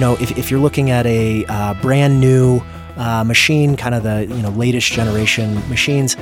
you 0.00 0.06
know, 0.06 0.14
if, 0.14 0.38
if 0.38 0.50
you're 0.50 0.60
looking 0.60 0.90
at 0.90 1.04
a 1.04 1.44
uh, 1.44 1.74
brand 1.74 2.22
new 2.22 2.62
uh, 2.96 3.22
machine, 3.22 3.76
kind 3.76 3.94
of 3.94 4.02
the 4.02 4.24
you 4.34 4.42
know 4.42 4.48
latest 4.48 4.90
generation 4.90 5.56
machines, 5.68 6.16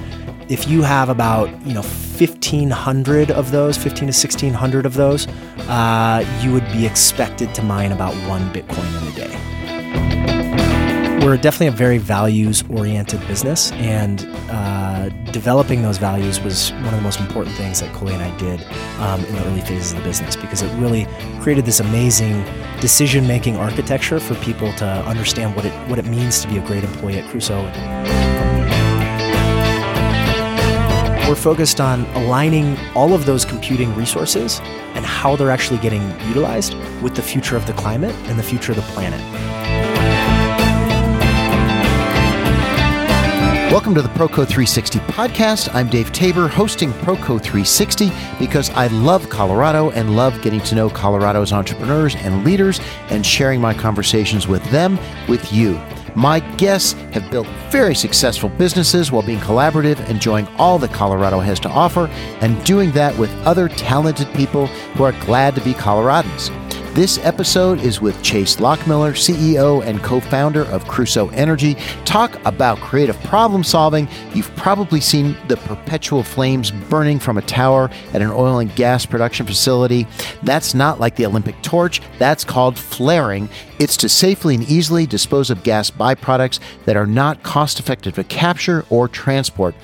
if 0.48 0.66
you 0.66 0.82
have 0.82 1.08
about 1.08 1.48
you 1.64 1.74
know 1.74 1.82
1,500 1.82 3.30
of 3.30 3.52
those, 3.52 3.76
15 3.76 3.98
to 3.98 4.04
1,600 4.06 4.84
of 4.84 4.94
those, 4.94 5.28
uh, 5.68 6.24
you 6.42 6.52
would 6.52 6.66
be 6.72 6.86
expected 6.86 7.54
to 7.54 7.62
mine 7.62 7.92
about 7.92 8.14
one 8.28 8.52
Bitcoin 8.52 9.00
in 9.00 9.12
a 9.12 9.28
day. 9.28 9.57
We're 11.28 11.36
definitely 11.36 11.66
a 11.66 11.72
very 11.72 11.98
values 11.98 12.64
oriented 12.70 13.20
business, 13.28 13.70
and 13.72 14.26
uh, 14.48 15.10
developing 15.30 15.82
those 15.82 15.98
values 15.98 16.40
was 16.40 16.72
one 16.72 16.86
of 16.86 16.92
the 16.92 17.02
most 17.02 17.20
important 17.20 17.54
things 17.54 17.80
that 17.80 17.94
Cully 17.94 18.14
and 18.14 18.22
I 18.22 18.34
did 18.38 18.64
um, 18.98 19.22
in 19.26 19.34
the 19.34 19.44
early 19.44 19.60
phases 19.60 19.92
of 19.92 19.98
the 19.98 20.04
business 20.04 20.36
because 20.36 20.62
it 20.62 20.74
really 20.78 21.06
created 21.42 21.66
this 21.66 21.80
amazing 21.80 22.46
decision 22.80 23.26
making 23.26 23.56
architecture 23.56 24.18
for 24.18 24.36
people 24.36 24.72
to 24.76 24.86
understand 24.86 25.54
what 25.54 25.66
it, 25.66 25.72
what 25.90 25.98
it 25.98 26.06
means 26.06 26.40
to 26.40 26.48
be 26.48 26.56
a 26.56 26.66
great 26.66 26.82
employee 26.82 27.18
at 27.18 27.28
Crusoe. 27.28 27.62
We're 31.28 31.34
focused 31.34 31.78
on 31.78 32.06
aligning 32.16 32.78
all 32.94 33.12
of 33.12 33.26
those 33.26 33.44
computing 33.44 33.94
resources 33.94 34.60
and 34.94 35.04
how 35.04 35.36
they're 35.36 35.50
actually 35.50 35.80
getting 35.80 36.02
utilized 36.26 36.72
with 37.02 37.14
the 37.14 37.22
future 37.22 37.54
of 37.54 37.66
the 37.66 37.74
climate 37.74 38.14
and 38.30 38.38
the 38.38 38.42
future 38.42 38.72
of 38.72 38.76
the 38.76 38.92
planet. 38.94 39.87
Welcome 43.70 43.94
to 43.96 44.00
the 44.00 44.08
Proco 44.08 44.46
360 44.46 44.98
podcast. 45.00 45.74
I'm 45.74 45.90
Dave 45.90 46.10
Tabor, 46.10 46.48
hosting 46.48 46.90
Proco 46.90 47.38
360 47.38 48.10
because 48.38 48.70
I 48.70 48.86
love 48.86 49.28
Colorado 49.28 49.90
and 49.90 50.16
love 50.16 50.40
getting 50.40 50.60
to 50.60 50.74
know 50.74 50.88
Colorado's 50.88 51.52
entrepreneurs 51.52 52.16
and 52.16 52.46
leaders 52.46 52.80
and 53.10 53.26
sharing 53.26 53.60
my 53.60 53.74
conversations 53.74 54.48
with 54.48 54.64
them 54.70 54.98
with 55.28 55.52
you. 55.52 55.78
My 56.14 56.40
guests 56.56 56.94
have 57.12 57.30
built 57.30 57.46
very 57.68 57.94
successful 57.94 58.48
businesses 58.48 59.12
while 59.12 59.22
being 59.22 59.38
collaborative, 59.40 60.08
enjoying 60.08 60.48
all 60.56 60.78
that 60.78 60.94
Colorado 60.94 61.38
has 61.38 61.60
to 61.60 61.68
offer, 61.68 62.06
and 62.40 62.64
doing 62.64 62.90
that 62.92 63.18
with 63.18 63.30
other 63.44 63.68
talented 63.68 64.32
people 64.32 64.68
who 64.68 65.04
are 65.04 65.12
glad 65.20 65.54
to 65.56 65.60
be 65.60 65.74
Coloradans. 65.74 66.57
This 66.98 67.18
episode 67.18 67.78
is 67.78 68.00
with 68.00 68.20
Chase 68.24 68.56
Lochmiller, 68.56 69.12
CEO 69.12 69.84
and 69.86 70.02
co 70.02 70.18
founder 70.18 70.62
of 70.62 70.84
Crusoe 70.88 71.28
Energy. 71.28 71.76
Talk 72.04 72.44
about 72.44 72.78
creative 72.78 73.16
problem 73.20 73.62
solving. 73.62 74.08
You've 74.34 74.52
probably 74.56 75.00
seen 75.00 75.36
the 75.46 75.58
perpetual 75.58 76.24
flames 76.24 76.72
burning 76.72 77.20
from 77.20 77.38
a 77.38 77.42
tower 77.42 77.88
at 78.14 78.20
an 78.20 78.32
oil 78.32 78.58
and 78.58 78.74
gas 78.74 79.06
production 79.06 79.46
facility. 79.46 80.08
That's 80.42 80.74
not 80.74 80.98
like 80.98 81.14
the 81.14 81.26
Olympic 81.26 81.62
torch, 81.62 82.02
that's 82.18 82.42
called 82.42 82.76
flaring. 82.76 83.48
It's 83.78 83.96
to 83.98 84.08
safely 84.08 84.56
and 84.56 84.68
easily 84.68 85.06
dispose 85.06 85.50
of 85.50 85.62
gas 85.62 85.92
byproducts 85.92 86.58
that 86.84 86.96
are 86.96 87.06
not 87.06 87.44
cost 87.44 87.78
effective 87.78 88.16
to 88.16 88.24
capture 88.24 88.84
or 88.90 89.06
transport. 89.06 89.76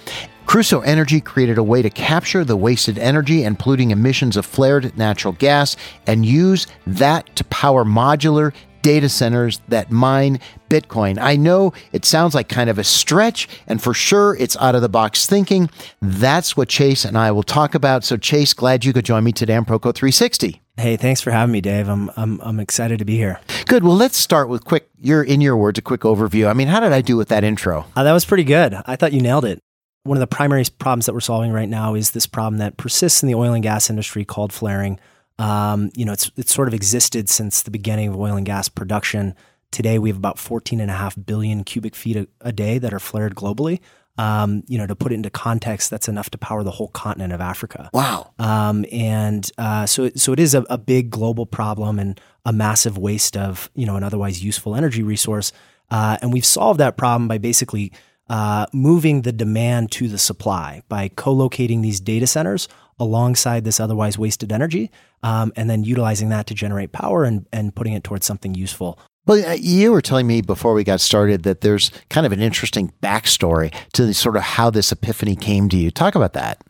Crusoe 0.47 0.81
Energy 0.81 1.21
created 1.21 1.59
a 1.59 1.63
way 1.63 1.83
to 1.83 1.91
capture 1.91 2.45
the 2.45 2.57
wasted 2.57 2.99
energy 2.99 3.43
and 3.45 3.59
polluting 3.59 3.91
emissions 3.91 4.37
of 4.37 4.47
flared 4.47 4.97
natural 4.97 5.33
gas 5.35 5.77
and 6.07 6.25
use 6.25 6.67
that 6.87 7.35
to 7.37 7.45
power 7.45 7.85
modular 7.85 8.53
data 8.85 9.09
centers 9.09 9.61
that 9.69 9.91
mine 9.91 10.39
Bitcoin. 10.69 11.19
I 11.19 11.37
know 11.37 11.73
it 11.93 12.05
sounds 12.05 12.35
like 12.35 12.51
kind 12.51 12.69
of 12.69 12.79
a 12.79 12.85
stretch, 12.85 13.49
and 13.67 13.83
for 13.83 13.95
sure 13.95 14.37
it's 14.37 14.59
out 14.59 14.75
of 14.75 14.83
the 14.83 14.91
box 14.91 15.27
thinking. 15.27 15.71
That's 16.03 16.55
what 16.55 16.69
Chase 16.69 17.07
and 17.07 17.17
I 17.17 17.33
will 17.33 17.43
talk 17.43 17.75
about. 17.75 18.05
So, 18.05 18.19
Chase, 18.19 18.53
glad 18.53 18.85
you 18.85 18.93
could 18.93 19.07
join 19.07 19.25
me 19.25 19.33
today 19.33 19.57
on 19.57 19.65
Proco 19.65 19.95
360. 19.95 20.61
Hey, 20.77 20.97
thanks 20.97 21.23
for 21.23 21.31
having 21.31 21.53
me, 21.53 21.63
Dave. 21.63 21.89
I'm 21.89 22.11
I'm 22.17 22.41
I'm 22.43 22.61
excited 22.61 22.99
to 22.99 23.05
be 23.05 23.17
here. 23.17 23.41
Good. 23.67 23.85
Well, 23.85 23.97
let's 23.97 24.19
start 24.19 24.49
with 24.49 24.65
quick. 24.65 24.89
Your 25.01 25.23
in 25.23 25.41
your 25.41 25.57
words, 25.57 25.79
a 25.79 25.83
quick 25.83 26.03
overview. 26.03 26.49
I 26.49 26.53
mean, 26.53 26.69
how 26.69 26.81
did 26.81 26.93
I 26.93 27.01
do 27.01 27.17
with 27.17 27.29
that 27.29 27.45
intro? 27.45 27.87
Uh, 27.97 28.03
that 28.03 28.13
was 28.13 28.25
pretty 28.25 28.45
good. 28.45 28.75
I 28.87 28.97
thought 28.97 29.13
you 29.13 29.21
nailed 29.21 29.45
it 29.45 29.61
one 30.05 30.19
of 30.19 30.21
the 30.21 30.27
primary 30.27 30.65
problems 30.79 31.07
that 31.07 31.15
we're 31.15 31.21
solving 31.21 31.51
right 31.51 31.69
now 31.69 31.95
is 31.95 32.11
this 32.11 32.27
problem 32.27 32.59
that 32.59 32.77
persists 32.77 33.23
in 33.23 33.27
the 33.27 33.35
oil 33.35 33.55
and 33.55 33.63
gas 33.63 33.89
industry 33.89 34.25
called 34.25 34.53
flaring. 34.53 35.01
Um, 35.39 35.91
you 35.95 36.05
know, 36.05 36.13
it's 36.13 36.31
it's 36.37 36.55
sort 36.55 36.69
of 36.69 36.75
existed 36.75 37.29
since 37.29 37.63
the 37.63 37.71
beginning 37.71 38.09
of 38.09 38.17
oil 38.17 38.37
and 38.37 38.47
gas 38.47 38.69
production. 38.69 39.35
Today, 39.73 39.99
we 39.99 40.11
have 40.11 40.17
about 40.17 40.39
14 40.39 40.79
and 40.79 40.91
a 40.91 40.95
half 40.95 41.17
billion 41.27 41.65
cubic 41.65 41.97
feet 41.97 42.17
a, 42.17 42.29
a 42.43 42.53
day 42.53 42.79
that 42.79 42.93
are 42.95 43.01
flared 43.01 43.35
globally. 43.35 43.81
Um, 44.17 44.63
you 44.69 44.79
know, 44.79 44.87
to 44.87 44.95
put 44.95 45.11
it 45.11 45.17
into 45.17 45.31
context, 45.31 45.91
that's 45.91 46.07
enough 46.07 46.31
to 46.31 46.39
power 46.39 46.63
the 46.63 46.71
whole 46.71 46.87
continent 46.89 47.33
of 47.33 47.41
Africa. 47.41 47.91
Wow. 47.93 48.33
Um, 48.39 48.85
and 48.93 49.51
uh, 49.59 49.87
so, 49.87 50.11
so 50.15 50.33
it 50.33 50.39
is 50.39 50.55
a, 50.55 50.63
a, 50.71 50.79
big 50.79 51.11
global 51.11 51.47
problem 51.47 51.99
and 51.99 52.21
a 52.45 52.53
massive 52.53 52.97
waste 52.97 53.37
of 53.37 53.69
you 53.75 53.87
know 53.87 53.97
an 53.97 54.05
otherwise 54.05 54.45
useful 54.45 54.77
energy 54.77 55.03
resource. 55.03 55.51
Uh, 55.91 56.19
and 56.23 56.33
we've 56.33 56.45
solved 56.45 56.79
that 56.79 56.97
problem 56.97 57.27
by 57.27 57.39
basically 57.39 57.91
uh, 58.29 58.67
moving 58.73 59.23
the 59.23 59.33
demand 59.33 59.91
to 59.93 60.09
the 60.09 60.19
supply 60.19 60.83
by 60.89 61.09
co-locating 61.09 61.83
these 61.83 62.01
data 62.01 62.27
centers 62.27 62.69
alongside 62.99 63.65
this 63.65 63.81
otherwise 63.81 64.17
wasted 64.19 64.53
energy, 64.53 64.91
um, 65.23 65.53
and 65.57 65.69
then 65.69 65.85
utilizing 65.85 66.29
that 66.29 66.47
to 66.47 66.55
generate 66.55 66.93
power 66.93 67.25
and, 67.25 67.47
and 67.53 67.75
putting 67.75 67.93
it 67.93 68.05
towards 68.05 68.25
something 68.25 68.55
useful. 68.55 68.99
Well, 69.27 69.45
uh, 69.45 69.55
you 69.55 69.91
were 69.91 70.03
telling 70.03 70.27
me 70.27 70.43
before 70.43 70.75
we 70.75 70.85
got 70.85 71.01
started 71.01 71.45
that 71.45 71.63
there's 71.63 71.91
kind 72.11 72.27
of 72.27 72.33
an 72.33 72.41
interesting 72.41 72.93
backstory 73.03 73.75
to 73.95 74.07
the, 74.07 74.15
sort 74.15 74.37
of 74.37 74.43
how 74.43 74.71
this 74.71 74.93
epiphany 74.93 75.35
came 75.35 75.69
to 75.71 75.77
you. 75.77 75.91
Talk 75.91 76.15
about 76.15 76.35
that. 76.35 76.63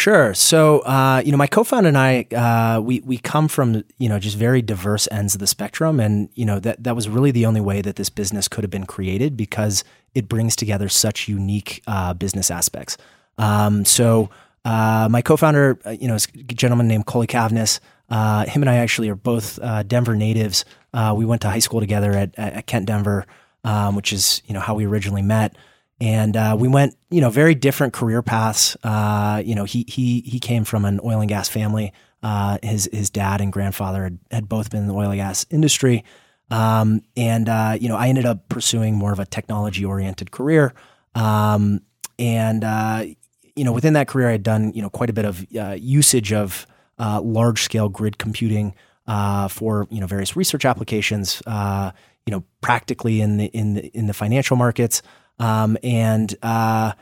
Sure. 0.00 0.32
So, 0.32 0.78
uh, 0.78 1.20
you 1.22 1.30
know, 1.30 1.36
my 1.36 1.46
co-founder 1.46 1.88
and 1.88 1.98
I, 1.98 2.22
uh, 2.34 2.80
we 2.80 3.00
we 3.00 3.18
come 3.18 3.48
from 3.48 3.84
you 3.98 4.08
know 4.08 4.18
just 4.18 4.34
very 4.34 4.62
diverse 4.62 5.06
ends 5.10 5.34
of 5.34 5.40
the 5.40 5.46
spectrum, 5.46 6.00
and 6.00 6.30
you 6.34 6.46
know 6.46 6.58
that 6.58 6.82
that 6.84 6.96
was 6.96 7.06
really 7.06 7.32
the 7.32 7.44
only 7.44 7.60
way 7.60 7.82
that 7.82 7.96
this 7.96 8.08
business 8.08 8.48
could 8.48 8.64
have 8.64 8.70
been 8.70 8.86
created 8.86 9.36
because 9.36 9.84
it 10.14 10.26
brings 10.26 10.56
together 10.56 10.88
such 10.88 11.28
unique 11.28 11.82
uh, 11.86 12.14
business 12.14 12.50
aspects. 12.50 12.96
Um, 13.36 13.84
so, 13.84 14.30
uh, 14.64 15.06
my 15.10 15.20
co-founder, 15.20 15.78
uh, 15.84 15.90
you 15.90 16.08
know, 16.08 16.14
is 16.14 16.28
a 16.34 16.54
gentleman 16.54 16.88
named 16.88 17.04
Cully 17.04 17.26
Cavness. 17.26 17.78
Uh, 18.08 18.46
him 18.46 18.62
and 18.62 18.70
I 18.70 18.76
actually 18.76 19.10
are 19.10 19.14
both 19.14 19.58
Denver 19.86 20.16
natives. 20.16 20.64
we 21.14 21.26
went 21.26 21.42
to 21.42 21.50
high 21.50 21.58
school 21.58 21.80
together 21.80 22.12
at, 22.12 22.38
at 22.38 22.66
Kent 22.66 22.86
Denver, 22.86 23.26
um, 23.64 23.96
which 23.96 24.14
is 24.14 24.40
you 24.46 24.54
know 24.54 24.60
how 24.60 24.74
we 24.74 24.86
originally 24.86 25.20
met 25.20 25.54
and 26.00 26.36
uh, 26.36 26.56
we 26.58 26.66
went, 26.66 26.96
you 27.10 27.20
know, 27.20 27.28
very 27.28 27.54
different 27.54 27.92
career 27.92 28.22
paths. 28.22 28.76
Uh, 28.82 29.42
you 29.44 29.54
know, 29.54 29.64
he 29.64 29.84
he 29.86 30.22
he 30.22 30.40
came 30.40 30.64
from 30.64 30.84
an 30.84 30.98
oil 31.04 31.20
and 31.20 31.28
gas 31.28 31.48
family. 31.48 31.92
Uh, 32.22 32.58
his 32.62 32.88
his 32.92 33.10
dad 33.10 33.40
and 33.40 33.52
grandfather 33.52 34.04
had, 34.04 34.18
had, 34.30 34.48
both 34.48 34.70
been 34.70 34.80
in 34.80 34.88
the 34.88 34.94
oil 34.94 35.10
and 35.10 35.18
gas 35.18 35.46
industry, 35.50 36.04
um, 36.50 37.02
and 37.16 37.48
uh, 37.48 37.76
you 37.78 37.88
know, 37.88 37.96
I 37.96 38.08
ended 38.08 38.24
up 38.24 38.48
pursuing 38.48 38.94
more 38.94 39.12
of 39.12 39.18
a 39.18 39.26
technology 39.26 39.84
oriented 39.84 40.30
career. 40.30 40.74
Um, 41.14 41.80
and 42.18 42.64
uh, 42.64 43.04
you 43.54 43.64
know, 43.64 43.72
within 43.72 43.92
that 43.94 44.08
career, 44.08 44.28
I 44.28 44.32
had 44.32 44.42
done 44.42 44.72
you 44.74 44.80
know 44.80 44.90
quite 44.90 45.10
a 45.10 45.14
bit 45.14 45.26
of 45.26 45.46
uh, 45.58 45.76
usage 45.78 46.32
of 46.32 46.66
large 46.98 47.62
scale 47.62 47.90
grid 47.90 48.16
computing 48.16 48.74
for 49.50 49.86
you 49.90 50.00
know 50.00 50.06
various 50.06 50.34
research 50.34 50.64
applications. 50.64 51.42
you 52.26 52.32
know, 52.32 52.44
practically 52.60 53.20
in 53.20 53.38
the 53.38 53.46
in 53.46 53.74
the 53.74 53.86
in 53.88 54.06
the 54.06 54.14
financial 54.14 54.56
markets. 54.56 55.02
Um, 55.40 55.76
and 55.82 56.32
uh, 56.42 56.92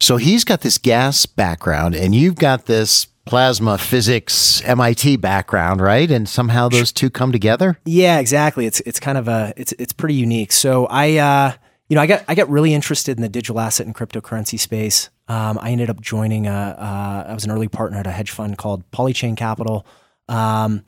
so 0.00 0.16
he's 0.18 0.44
got 0.44 0.60
this 0.60 0.76
gas 0.76 1.24
background, 1.24 1.94
and 1.94 2.14
you've 2.14 2.34
got 2.34 2.66
this 2.66 3.06
plasma 3.24 3.78
physics 3.78 4.60
MIT 4.64 5.16
background, 5.16 5.80
right? 5.80 6.10
And 6.10 6.28
somehow 6.28 6.68
those 6.68 6.92
two 6.92 7.08
come 7.08 7.32
together. 7.32 7.78
Yeah, 7.84 8.18
exactly. 8.18 8.66
It's 8.66 8.80
it's 8.80 9.00
kind 9.00 9.16
of 9.16 9.28
a 9.28 9.54
it's 9.56 9.72
it's 9.78 9.92
pretty 9.92 10.16
unique. 10.16 10.52
So 10.52 10.86
I 10.86 11.16
uh, 11.16 11.52
you 11.88 11.96
know 11.96 12.02
I 12.02 12.06
got 12.06 12.24
I 12.28 12.34
got 12.34 12.50
really 12.50 12.74
interested 12.74 13.16
in 13.16 13.22
the 13.22 13.28
digital 13.28 13.60
asset 13.60 13.86
and 13.86 13.94
cryptocurrency 13.94 14.58
space. 14.58 15.10
Um, 15.28 15.58
I 15.60 15.70
ended 15.70 15.88
up 15.88 16.00
joining 16.00 16.46
a 16.46 16.50
uh, 16.50 17.30
I 17.30 17.34
was 17.34 17.44
an 17.44 17.50
early 17.50 17.68
partner 17.68 17.98
at 17.98 18.06
a 18.06 18.10
hedge 18.10 18.30
fund 18.30 18.58
called 18.58 18.90
Polychain 18.90 19.36
Capital. 19.36 19.86
Um, 20.28 20.84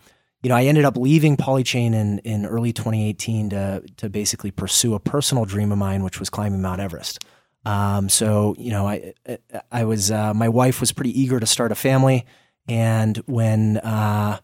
you 0.47 0.49
know, 0.49 0.55
I 0.55 0.67
ended 0.67 0.85
up 0.85 0.97
leaving 0.97 1.37
Polychain 1.37 1.93
in, 1.93 2.21
in 2.21 2.47
early 2.47 2.73
2018 2.73 3.51
to, 3.51 3.83
to 3.97 4.09
basically 4.09 4.53
pursue 4.53 4.95
a 4.95 5.01
personal 5.01 5.45
dream 5.45 5.73
of 5.73 5.79
mine, 5.79 6.05
which 6.05 6.21
was 6.21 6.31
climbing 6.31 6.63
Mount 6.63 6.81
Everest. 6.81 7.25
Um, 7.65 8.09
so, 8.09 8.55
you 8.57 8.71
know, 8.71 8.87
I, 8.87 9.15
I 9.73 9.87
was, 9.87 10.13
uh, 10.13 10.35
my 10.35 10.49
wife 10.49 10.79
was 10.79 10.93
pretty 10.93 11.21
eager 11.21 11.41
to 11.41 11.47
start 11.47 11.73
a 11.73 11.75
family. 11.75 12.27
And 12.69 13.17
when, 13.27 13.79
uh, 13.79 14.39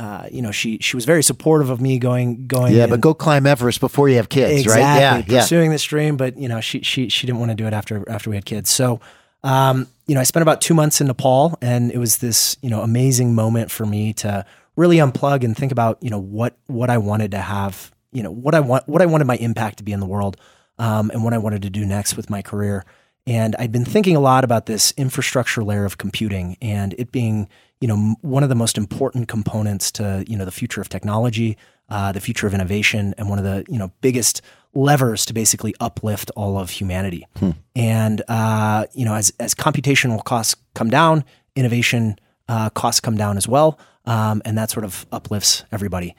uh, 0.00 0.26
you 0.32 0.40
know, 0.40 0.52
she 0.52 0.78
she 0.78 0.96
was 0.96 1.04
very 1.04 1.22
supportive 1.22 1.68
of 1.68 1.82
me 1.82 1.98
going 1.98 2.46
going. 2.46 2.72
Yeah, 2.72 2.86
but 2.86 3.02
go 3.02 3.12
climb 3.12 3.46
Everest 3.46 3.78
before 3.78 4.08
you 4.08 4.16
have 4.16 4.30
kids, 4.30 4.62
exactly, 4.62 4.82
right? 4.82 5.28
Yeah, 5.28 5.42
pursuing 5.42 5.66
yeah. 5.66 5.74
this 5.74 5.84
dream, 5.84 6.16
but 6.16 6.38
you 6.38 6.48
know, 6.48 6.62
she 6.62 6.80
she 6.80 7.10
she 7.10 7.26
didn't 7.26 7.40
want 7.40 7.50
to 7.50 7.54
do 7.54 7.66
it 7.66 7.74
after 7.74 8.10
after 8.10 8.30
we 8.30 8.36
had 8.36 8.46
kids. 8.46 8.70
So, 8.70 9.00
um, 9.44 9.86
you 10.06 10.14
know, 10.14 10.20
I 10.22 10.24
spent 10.24 10.42
about 10.42 10.62
two 10.62 10.72
months 10.72 11.02
in 11.02 11.08
Nepal, 11.08 11.58
and 11.60 11.92
it 11.92 11.98
was 11.98 12.16
this 12.16 12.56
you 12.62 12.70
know 12.70 12.80
amazing 12.80 13.34
moment 13.34 13.70
for 13.70 13.84
me 13.84 14.14
to 14.14 14.46
really 14.76 14.96
unplug 14.96 15.44
and 15.44 15.56
think 15.56 15.72
about 15.72 16.02
you 16.02 16.10
know 16.10 16.20
what 16.20 16.56
what 16.66 16.90
I 16.90 16.98
wanted 16.98 17.30
to 17.32 17.38
have 17.38 17.92
you 18.12 18.22
know 18.22 18.30
what 18.30 18.54
I 18.54 18.60
want 18.60 18.88
what 18.88 19.02
I 19.02 19.06
wanted 19.06 19.26
my 19.26 19.36
impact 19.36 19.78
to 19.78 19.84
be 19.84 19.92
in 19.92 20.00
the 20.00 20.06
world 20.06 20.36
um, 20.78 21.10
and 21.10 21.22
what 21.22 21.32
I 21.32 21.38
wanted 21.38 21.62
to 21.62 21.70
do 21.70 21.84
next 21.84 22.16
with 22.16 22.30
my 22.30 22.42
career 22.42 22.84
And 23.26 23.54
I'd 23.58 23.70
been 23.70 23.84
thinking 23.84 24.16
a 24.16 24.20
lot 24.20 24.42
about 24.44 24.66
this 24.66 24.92
infrastructure 24.96 25.62
layer 25.62 25.84
of 25.84 25.98
computing 25.98 26.56
and 26.60 26.94
it 26.98 27.12
being, 27.12 27.48
you 27.80 27.86
know, 27.86 28.16
one 28.20 28.42
of 28.42 28.48
the 28.48 28.54
most 28.54 28.76
important 28.76 29.28
components 29.28 29.92
to, 29.92 30.24
you 30.26 30.36
know, 30.36 30.44
the 30.44 30.50
future 30.50 30.80
of 30.80 30.88
technology, 30.88 31.56
uh, 31.88 32.10
the 32.12 32.20
future 32.20 32.46
of 32.46 32.54
innovation, 32.54 33.14
and 33.18 33.28
one 33.28 33.38
of 33.38 33.44
the, 33.44 33.64
you 33.68 33.78
know, 33.78 33.92
biggest 34.00 34.42
levers 34.74 35.24
to 35.26 35.34
basically 35.34 35.74
uplift 35.78 36.30
all 36.34 36.58
of 36.58 36.70
humanity. 36.70 37.26
Hmm. 37.36 37.50
And 37.76 38.22
uh, 38.28 38.86
you 38.92 39.04
know, 39.04 39.14
as 39.14 39.32
as 39.38 39.54
computational 39.54 40.24
costs 40.24 40.56
come 40.74 40.90
down, 40.90 41.24
innovation 41.54 42.18
uh, 42.48 42.70
costs 42.70 43.00
come 43.00 43.16
down 43.16 43.36
as 43.36 43.46
well, 43.46 43.78
um, 44.04 44.42
and 44.44 44.56
that 44.58 44.70
sort 44.70 44.84
of 44.84 45.06
uplifts 45.12 45.64
everybody. 45.72 46.14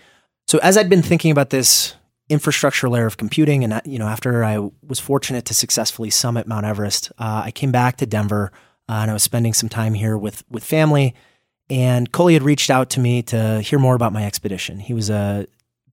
So 0.48 0.60
as 0.60 0.78
I'd 0.78 0.90
been 0.90 1.02
thinking 1.02 1.32
about 1.32 1.50
this 1.50 1.96
infrastructure 2.30 2.90
layer 2.90 3.06
of 3.06 3.18
computing, 3.18 3.64
and 3.64 3.82
you 3.86 4.00
know, 4.00 4.08
after 4.08 4.44
I 4.44 4.58
was 4.86 5.00
fortunate 5.00 5.46
to 5.46 5.54
successfully 5.54 6.10
summit 6.10 6.48
Mount 6.48 6.66
Everest, 6.66 7.12
uh, 7.18 7.44
I 7.46 7.52
came 7.52 7.72
back 7.72 7.98
to 7.98 8.06
Denver, 8.06 8.52
uh, 8.90 8.94
and 8.94 9.12
I 9.12 9.14
was 9.14 9.24
spending 9.24 9.54
some 9.54 9.70
time 9.70 9.94
here 9.94 10.18
with 10.18 10.44
with 10.50 10.64
family. 10.64 11.16
And 11.70 12.12
Cully 12.12 12.34
had 12.34 12.44
reached 12.44 12.70
out 12.70 12.90
to 12.92 13.00
me 13.00 13.22
to 13.24 13.62
hear 13.62 13.80
more 13.80 13.96
about 13.96 14.14
my 14.14 14.26
expedition. 14.26 14.80
He 14.80 14.94
was 14.94 15.10
a 15.10 15.48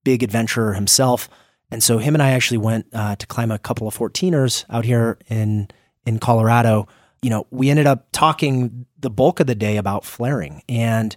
big 0.04 0.22
adventurer 0.22 0.74
himself. 0.74 1.28
And 1.70 1.82
so 1.82 1.98
him 1.98 2.14
and 2.14 2.22
I 2.22 2.32
actually 2.32 2.58
went 2.58 2.86
uh, 2.92 3.14
to 3.16 3.26
climb 3.26 3.52
a 3.52 3.58
couple 3.58 3.86
of 3.86 3.96
14ers 3.96 4.64
out 4.68 4.84
here 4.84 5.18
in 5.28 5.68
in 6.06 6.18
Colorado. 6.18 6.88
You 7.22 7.30
know, 7.30 7.46
we 7.50 7.70
ended 7.70 7.86
up 7.86 8.08
talking 8.12 8.86
the 8.98 9.10
bulk 9.10 9.40
of 9.40 9.46
the 9.46 9.54
day 9.54 9.76
about 9.76 10.04
flaring, 10.04 10.62
and 10.68 11.14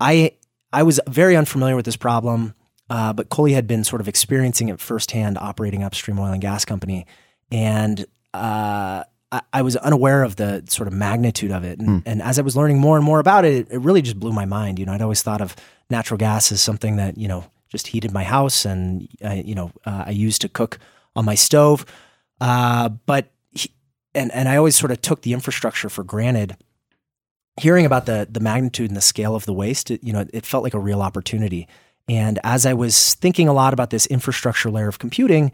I 0.00 0.32
I 0.72 0.82
was 0.82 1.00
very 1.06 1.36
unfamiliar 1.36 1.76
with 1.76 1.84
this 1.84 1.96
problem, 1.96 2.54
uh, 2.90 3.12
but 3.12 3.30
Cully 3.30 3.52
had 3.52 3.66
been 3.66 3.84
sort 3.84 4.00
of 4.00 4.08
experiencing 4.08 4.68
it 4.68 4.80
firsthand, 4.80 5.38
operating 5.38 5.82
upstream 5.82 6.18
oil 6.18 6.32
and 6.32 6.40
gas 6.40 6.64
company, 6.64 7.06
and 7.50 8.04
uh, 8.34 9.04
I, 9.32 9.40
I, 9.52 9.62
was 9.62 9.76
unaware 9.76 10.22
of 10.22 10.36
the 10.36 10.62
sort 10.68 10.86
of 10.86 10.92
magnitude 10.92 11.50
of 11.50 11.64
it. 11.64 11.78
And, 11.78 11.88
mm. 11.88 12.02
and 12.04 12.22
as 12.22 12.38
I 12.38 12.42
was 12.42 12.56
learning 12.56 12.78
more 12.78 12.96
and 12.96 13.04
more 13.04 13.18
about 13.18 13.44
it, 13.44 13.68
it, 13.70 13.78
really 13.78 14.02
just 14.02 14.20
blew 14.20 14.32
my 14.32 14.44
mind. 14.44 14.78
You 14.78 14.86
know, 14.86 14.92
I'd 14.92 15.02
always 15.02 15.22
thought 15.22 15.40
of 15.40 15.56
natural 15.90 16.18
gas 16.18 16.52
as 16.52 16.60
something 16.60 16.96
that 16.96 17.16
you 17.16 17.28
know 17.28 17.44
just 17.68 17.88
heated 17.88 18.12
my 18.12 18.24
house 18.24 18.64
and 18.64 19.08
uh, 19.24 19.30
you 19.30 19.54
know 19.54 19.72
uh, 19.84 20.04
I 20.06 20.10
used 20.10 20.42
to 20.42 20.48
cook 20.48 20.78
on 21.14 21.24
my 21.24 21.34
stove. 21.34 21.84
Uh, 22.40 22.88
but 22.88 23.32
he, 23.52 23.72
and 24.14 24.30
and 24.32 24.48
I 24.48 24.56
always 24.56 24.76
sort 24.76 24.92
of 24.92 25.00
took 25.00 25.22
the 25.22 25.32
infrastructure 25.32 25.88
for 25.88 26.04
granted. 26.04 26.56
Hearing 27.58 27.86
about 27.86 28.06
the 28.06 28.28
the 28.30 28.40
magnitude 28.40 28.90
and 28.90 28.96
the 28.96 29.00
scale 29.02 29.34
of 29.34 29.46
the 29.46 29.52
waste, 29.52 29.90
it, 29.90 30.04
you 30.04 30.12
know, 30.12 30.26
it 30.32 30.44
felt 30.44 30.62
like 30.62 30.74
a 30.74 30.78
real 30.78 31.00
opportunity. 31.00 31.66
And 32.08 32.38
as 32.44 32.66
I 32.66 32.74
was 32.74 33.14
thinking 33.14 33.48
a 33.48 33.52
lot 33.52 33.72
about 33.72 33.90
this 33.90 34.06
infrastructure 34.06 34.70
layer 34.70 34.88
of 34.88 34.98
computing, 34.98 35.52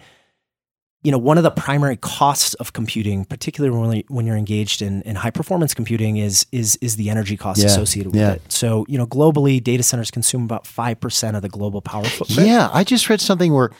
you 1.02 1.10
know, 1.10 1.18
one 1.18 1.38
of 1.38 1.44
the 1.44 1.50
primary 1.50 1.96
costs 1.96 2.54
of 2.54 2.72
computing, 2.72 3.24
particularly 3.24 3.76
when, 3.76 4.02
when 4.08 4.26
you're 4.26 4.36
engaged 4.36 4.82
in, 4.82 5.02
in 5.02 5.16
high 5.16 5.30
performance 5.30 5.74
computing, 5.74 6.16
is 6.16 6.46
is 6.52 6.76
is 6.76 6.96
the 6.96 7.10
energy 7.10 7.36
cost 7.36 7.60
yeah, 7.60 7.66
associated 7.66 8.12
with 8.12 8.20
yeah. 8.20 8.32
it. 8.32 8.52
So, 8.52 8.84
you 8.88 8.98
know, 8.98 9.06
globally, 9.06 9.62
data 9.62 9.82
centers 9.82 10.10
consume 10.10 10.44
about 10.44 10.66
five 10.66 11.00
percent 11.00 11.36
of 11.36 11.42
the 11.42 11.48
global 11.48 11.82
power 11.82 12.04
footprint. 12.04 12.48
Yeah, 12.48 12.68
I 12.72 12.84
just 12.84 13.08
read 13.08 13.20
something 13.20 13.52
where 13.52 13.70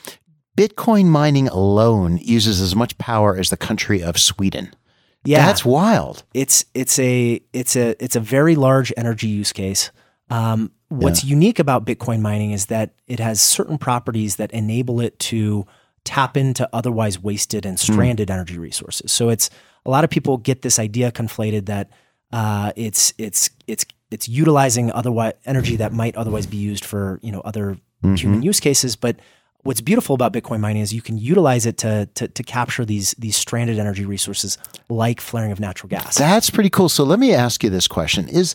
Bitcoin 0.57 1.07
mining 1.07 1.49
alone 1.49 2.19
uses 2.19 2.61
as 2.61 2.75
much 2.75 2.99
power 2.99 3.37
as 3.37 3.51
the 3.51 3.57
country 3.57 4.03
of 4.03 4.19
Sweden. 4.19 4.75
Yeah, 5.25 5.47
that's 5.47 5.65
wild. 5.65 6.25
It's 6.35 6.65
it's 6.75 6.99
a 6.99 7.41
it's 7.53 7.77
a 7.77 8.03
it's 8.03 8.17
a 8.17 8.21
very 8.21 8.57
large 8.57 8.93
energy 8.97 9.29
use 9.29 9.53
case. 9.53 9.91
Um, 10.31 10.73
what's 10.89 11.25
yeah. 11.25 11.31
unique 11.31 11.59
about 11.59 11.85
Bitcoin 11.85 12.21
mining 12.21 12.53
is 12.53 12.67
that 12.67 12.95
it 13.07 13.21
has 13.21 13.41
certain 13.41 13.79
properties 13.79 14.37
that 14.37 14.51
enable 14.53 15.01
it 15.01 15.19
to 15.19 15.67
tap 16.05 16.37
into 16.37 16.69
otherwise 16.73 17.19
wasted 17.21 17.65
and 17.65 17.79
hmm. 17.79 17.93
stranded 17.93 18.29
mm. 18.29 18.33
energy 18.35 18.59
resources. 18.59 19.13
So 19.13 19.29
it's 19.29 19.51
a 19.87 19.91
lot 19.91 20.05
of 20.05 20.11
people 20.11 20.37
get 20.37 20.63
this 20.63 20.79
idea 20.79 21.13
conflated 21.13 21.67
that 21.67 21.91
uh, 22.33 22.73
it's 22.77 23.15
it's 23.19 23.51
it's 23.67 23.85
it's 24.11 24.29
utilizing 24.29 24.91
otherwise 24.91 25.35
energy 25.45 25.77
that 25.77 25.93
might 25.93 26.17
otherwise 26.17 26.47
be 26.47 26.57
used 26.57 26.85
for 26.85 27.21
you 27.23 27.31
know 27.31 27.41
other 27.41 27.77
mm-hmm. 28.03 28.15
human 28.15 28.43
use 28.43 28.61
cases, 28.61 28.97
but 28.97 29.17
what's 29.63 29.81
beautiful 29.81 30.15
about 30.15 30.33
Bitcoin 30.33 30.61
mining 30.61 30.83
is 30.83 30.93
you 30.93 31.03
can 31.03 31.19
utilize 31.19 31.67
it 31.67 31.79
to, 31.79 32.09
to, 32.15 32.29
to 32.29 32.43
capture 32.43 32.85
these 32.85 33.13
these 33.19 33.37
stranded 33.37 33.79
energy 33.79 34.05
resources 34.05 34.59
like 34.89 35.21
flaring 35.21 35.53
of 35.53 35.61
natural 35.61 35.89
gas. 35.89 36.17
That's 36.17 36.51
pretty 36.51 36.71
cool. 36.71 36.89
So 36.89 37.05
let 37.05 37.19
me 37.19 37.33
ask 37.33 37.63
you 37.63 37.71
this 37.71 37.89
question: 37.89 38.29
Is 38.29 38.55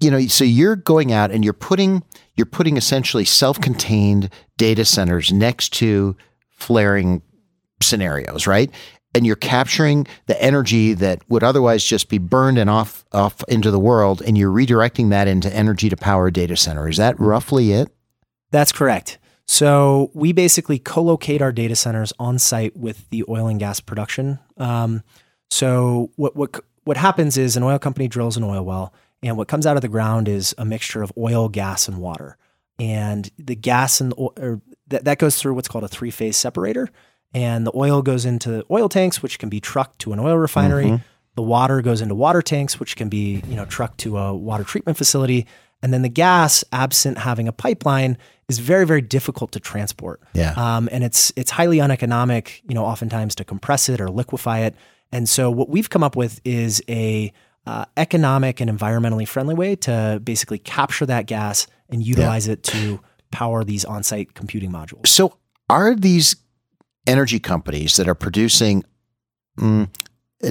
you 0.00 0.10
know, 0.10 0.26
so 0.26 0.44
you're 0.44 0.76
going 0.76 1.12
out 1.12 1.30
and 1.30 1.44
you're 1.44 1.52
putting 1.52 2.02
you're 2.36 2.46
putting 2.46 2.76
essentially 2.76 3.24
self-contained 3.24 4.28
data 4.56 4.84
centers 4.84 5.32
next 5.32 5.72
to 5.74 6.16
flaring 6.50 7.22
scenarios, 7.80 8.46
right? 8.46 8.70
And 9.16 9.24
you're 9.24 9.36
capturing 9.36 10.08
the 10.26 10.40
energy 10.42 10.92
that 10.94 11.22
would 11.28 11.44
otherwise 11.44 11.84
just 11.84 12.08
be 12.08 12.18
burned 12.18 12.58
and 12.58 12.68
off 12.68 13.04
off 13.12 13.42
into 13.48 13.70
the 13.70 13.78
world, 13.78 14.20
and 14.22 14.36
you're 14.36 14.52
redirecting 14.52 15.10
that 15.10 15.28
into 15.28 15.54
energy 15.54 15.88
to 15.88 15.96
power 15.96 16.26
a 16.26 16.32
data 16.32 16.56
center. 16.56 16.88
Is 16.88 16.96
that 16.96 17.18
roughly 17.18 17.72
it? 17.72 17.94
That's 18.50 18.72
correct. 18.72 19.18
So 19.46 20.10
we 20.14 20.32
basically 20.32 20.78
co-locate 20.78 21.42
our 21.42 21.52
data 21.52 21.76
centers 21.76 22.12
on 22.18 22.38
site 22.38 22.76
with 22.76 23.08
the 23.10 23.24
oil 23.28 23.46
and 23.46 23.60
gas 23.60 23.80
production. 23.80 24.38
Um, 24.56 25.02
so 25.50 26.10
what 26.16 26.34
what 26.34 26.60
what 26.84 26.96
happens 26.96 27.36
is 27.36 27.56
an 27.56 27.62
oil 27.62 27.78
company 27.78 28.08
drills 28.08 28.36
an 28.36 28.44
oil 28.44 28.64
well, 28.64 28.92
and 29.22 29.36
what 29.36 29.48
comes 29.48 29.66
out 29.66 29.76
of 29.76 29.82
the 29.82 29.88
ground 29.88 30.28
is 30.28 30.54
a 30.58 30.64
mixture 30.64 31.02
of 31.02 31.12
oil, 31.16 31.48
gas, 31.48 31.88
and 31.88 31.98
water. 31.98 32.36
And 32.78 33.30
the 33.38 33.54
gas 33.54 34.00
and 34.00 34.12
or 34.16 34.60
that, 34.88 35.04
that 35.04 35.18
goes 35.18 35.36
through 35.36 35.54
what's 35.54 35.68
called 35.68 35.84
a 35.84 35.88
three 35.88 36.10
phase 36.10 36.36
separator. 36.36 36.88
And 37.32 37.66
the 37.66 37.72
oil 37.74 38.00
goes 38.00 38.24
into 38.24 38.64
oil 38.70 38.88
tanks, 38.88 39.22
which 39.22 39.38
can 39.38 39.48
be 39.48 39.60
trucked 39.60 39.98
to 40.00 40.12
an 40.12 40.20
oil 40.20 40.36
refinery. 40.36 40.86
Mm-hmm. 40.86 41.02
The 41.34 41.42
water 41.42 41.82
goes 41.82 42.00
into 42.00 42.14
water 42.14 42.42
tanks, 42.42 42.78
which 42.78 42.96
can 42.96 43.08
be 43.08 43.42
you 43.48 43.56
know 43.56 43.64
trucked 43.64 43.98
to 43.98 44.18
a 44.18 44.34
water 44.34 44.64
treatment 44.64 44.96
facility. 44.98 45.46
And 45.84 45.92
then 45.92 46.00
the 46.00 46.08
gas, 46.08 46.64
absent 46.72 47.18
having 47.18 47.46
a 47.46 47.52
pipeline, 47.52 48.16
is 48.48 48.58
very 48.58 48.86
very 48.86 49.02
difficult 49.02 49.52
to 49.52 49.60
transport. 49.60 50.22
Yeah. 50.32 50.54
Um, 50.56 50.88
and 50.90 51.04
it's 51.04 51.30
it's 51.36 51.50
highly 51.50 51.78
uneconomic, 51.78 52.62
you 52.66 52.74
know, 52.74 52.86
oftentimes 52.86 53.34
to 53.34 53.44
compress 53.44 53.90
it 53.90 54.00
or 54.00 54.08
liquefy 54.08 54.60
it. 54.60 54.74
And 55.12 55.28
so 55.28 55.50
what 55.50 55.68
we've 55.68 55.90
come 55.90 56.02
up 56.02 56.16
with 56.16 56.40
is 56.42 56.82
a 56.88 57.32
uh, 57.66 57.84
economic 57.98 58.62
and 58.62 58.70
environmentally 58.70 59.28
friendly 59.28 59.54
way 59.54 59.76
to 59.76 60.20
basically 60.24 60.58
capture 60.58 61.04
that 61.04 61.26
gas 61.26 61.66
and 61.90 62.02
utilize 62.02 62.46
yeah. 62.46 62.54
it 62.54 62.62
to 62.62 63.00
power 63.30 63.62
these 63.62 63.84
on-site 63.84 64.32
computing 64.34 64.72
modules. 64.72 65.08
So, 65.08 65.36
are 65.68 65.94
these 65.94 66.36
energy 67.06 67.38
companies 67.38 67.96
that 67.96 68.08
are 68.08 68.14
producing 68.14 68.84
mm, 69.58 69.88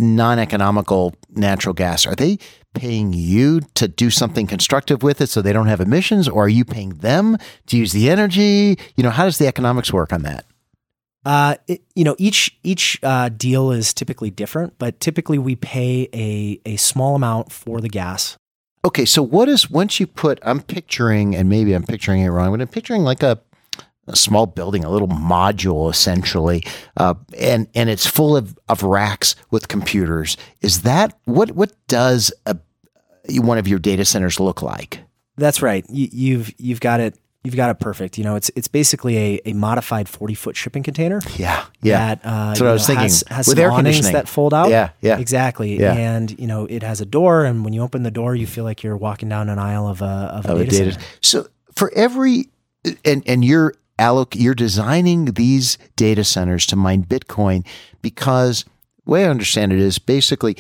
non-economical 0.02 1.14
natural 1.30 1.74
gas 1.74 2.06
are 2.06 2.16
they 2.16 2.38
paying 2.74 3.14
you 3.14 3.62
to 3.76 3.88
do 3.88 4.10
something 4.10 4.48
constructive 4.48 5.04
with 5.04 5.22
it 5.22 5.28
so 5.28 5.42
they 5.42 5.54
don't 5.54 5.68
have 5.68 5.80
emissions 5.80 6.28
or 6.28 6.46
are 6.46 6.50
you 6.50 6.66
paying 6.66 6.90
them 6.96 7.38
to 7.68 7.78
use 7.78 7.92
the 7.92 8.10
energy 8.10 8.78
you 8.96 9.04
know 9.04 9.10
how 9.10 9.26
does 9.26 9.38
the 9.38 9.48
economics 9.48 9.94
work 9.94 10.12
on 10.12 10.24
that 10.24 10.46
uh, 11.26 11.56
it, 11.68 11.82
you 11.96 12.04
know, 12.04 12.16
each 12.18 12.58
each 12.64 13.00
uh, 13.02 13.30
deal 13.30 13.72
is 13.72 13.94
typically 13.94 14.30
different, 14.30 14.78
but 14.78 15.00
typically 15.00 15.38
we 15.38 15.56
pay 15.56 16.10
a 16.14 16.60
a 16.66 16.76
small 16.78 17.16
amount 17.16 17.52
for 17.52 17.80
the 17.80 17.88
gas. 17.88 18.38
Okay, 18.86 19.06
so 19.06 19.24
what 19.24 19.48
is 19.48 19.70
once 19.70 20.00
you 20.00 20.08
put? 20.08 20.40
I'm 20.44 20.62
picturing, 20.62 21.36
and 21.36 21.48
maybe 21.48 21.74
I'm 21.74 21.84
picturing 21.84 22.22
it 22.22 22.30
wrong, 22.30 22.52
but 22.52 22.60
I'm 22.60 22.68
picturing 22.68 23.04
like 23.04 23.24
a, 23.24 23.40
a 24.08 24.16
small 24.16 24.46
building, 24.46 24.84
a 24.84 24.90
little 24.90 25.08
module 25.08 25.90
essentially, 25.90 26.64
uh, 26.98 27.14
and 27.38 27.68
and 27.74 27.90
it's 27.90 28.06
full 28.06 28.36
of, 28.36 28.58
of 28.70 28.84
racks 28.84 29.36
with 29.52 29.68
computers. 29.68 30.38
Is 30.62 30.82
that 30.82 31.18
what 31.26 31.52
what 31.52 31.72
does 31.88 32.34
a 32.46 32.58
one 33.30 33.58
of 33.58 33.68
your 33.68 33.80
data 33.80 34.06
centers 34.06 34.40
look 34.40 34.62
like? 34.62 35.00
That's 35.38 35.62
right. 35.62 35.86
You, 35.90 36.10
you've 36.12 36.54
you've 36.60 36.80
got 36.80 37.00
it 37.00 37.18
You've 37.46 37.58
got 37.58 37.70
it 37.72 37.80
perfect. 37.80 38.18
You 38.18 38.24
know, 38.24 38.38
it's 38.38 38.50
it's 38.56 38.70
basically 38.70 39.18
a, 39.18 39.42
a 39.48 39.54
modified 39.54 40.08
forty 40.08 40.34
foot 40.34 40.56
shipping 40.56 40.82
container. 40.82 41.20
Yeah, 41.36 41.66
yeah. 41.82 42.16
That, 42.16 42.22
uh, 42.24 42.48
That's 42.48 42.62
what 42.62 42.70
I 42.70 42.74
was 42.74 42.84
know, 42.84 42.88
thinking. 42.88 43.04
Has, 43.04 43.24
has 43.28 43.48
With 43.50 43.60
air 43.60 43.70
conditioning 43.70 44.14
that 44.14 44.30
fold 44.30 44.54
out. 44.54 44.70
Yeah, 44.70 44.92
yeah. 45.02 45.18
Exactly. 45.20 45.78
Yeah. 45.78 45.94
And 45.94 46.40
you 46.40 46.48
know, 46.48 46.66
it 46.68 46.84
has 46.84 47.02
a 47.02 47.06
door, 47.06 47.44
and 47.44 47.66
when 47.66 47.74
you 47.74 47.82
open 47.82 48.04
the 48.04 48.12
door, 48.12 48.34
you 48.34 48.48
feel 48.48 48.64
like 48.64 48.82
you're 48.82 48.96
walking 48.96 49.28
down 49.28 49.50
an 49.50 49.60
aisle 49.60 49.90
of 49.90 50.02
a 50.02 50.06
of 50.06 50.46
a, 50.46 50.60
data, 50.60 50.70
data 50.70 50.92
center. 50.94 51.06
So 51.20 51.48
for 51.76 51.92
every 51.94 52.48
and 53.04 53.24
and 53.26 53.44
you're 53.44 53.74
alloc 54.00 54.36
you're 54.36 54.56
designing 54.56 55.26
these 55.26 55.78
data 55.96 56.24
centers 56.24 56.66
to 56.68 56.76
mine 56.76 57.04
Bitcoin 57.04 57.66
because 58.02 58.66
the 59.06 59.12
way 59.12 59.26
I 59.26 59.30
understand 59.30 59.74
it 59.74 59.80
is 59.80 60.00
basically 60.00 60.58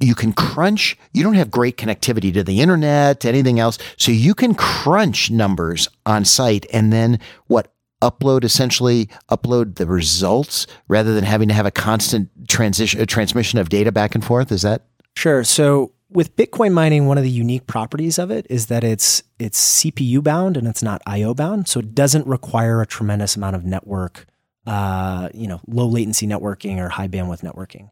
you 0.00 0.14
can 0.14 0.32
crunch. 0.32 0.96
You 1.12 1.22
don't 1.22 1.34
have 1.34 1.50
great 1.50 1.76
connectivity 1.76 2.32
to 2.32 2.42
the 2.42 2.60
internet, 2.60 3.20
to 3.20 3.28
anything 3.28 3.60
else. 3.60 3.78
So 3.98 4.10
you 4.10 4.34
can 4.34 4.54
crunch 4.54 5.30
numbers 5.30 5.88
on 6.06 6.24
site 6.24 6.66
and 6.72 6.92
then 6.92 7.20
what? 7.46 7.72
Upload 8.02 8.44
essentially 8.44 9.10
upload 9.30 9.74
the 9.74 9.84
results 9.86 10.66
rather 10.88 11.14
than 11.14 11.22
having 11.22 11.48
to 11.48 11.54
have 11.54 11.66
a 11.66 11.70
constant 11.70 12.30
transition, 12.48 12.98
a 12.98 13.04
transmission 13.04 13.58
of 13.58 13.68
data 13.68 13.92
back 13.92 14.14
and 14.14 14.24
forth. 14.24 14.50
Is 14.50 14.62
that 14.62 14.86
sure? 15.16 15.44
So 15.44 15.92
with 16.10 16.36
Bitcoin 16.36 16.72
mining, 16.72 17.06
one 17.06 17.18
of 17.18 17.24
the 17.24 17.30
unique 17.30 17.66
properties 17.66 18.18
of 18.18 18.30
it 18.30 18.46
is 18.50 18.66
that 18.66 18.84
it's 18.84 19.22
it's 19.38 19.82
CPU 19.82 20.22
bound 20.22 20.56
and 20.56 20.66
it's 20.66 20.82
not 20.82 21.02
IO 21.06 21.34
bound, 21.34 21.68
so 21.68 21.80
it 21.80 21.94
doesn't 21.94 22.26
require 22.26 22.80
a 22.80 22.86
tremendous 22.86 23.36
amount 23.36 23.56
of 23.56 23.64
network, 23.64 24.26
uh, 24.66 25.28
you 25.32 25.46
know, 25.46 25.60
low 25.66 25.86
latency 25.86 26.26
networking 26.26 26.78
or 26.78 26.88
high 26.88 27.08
bandwidth 27.08 27.42
networking 27.42 27.90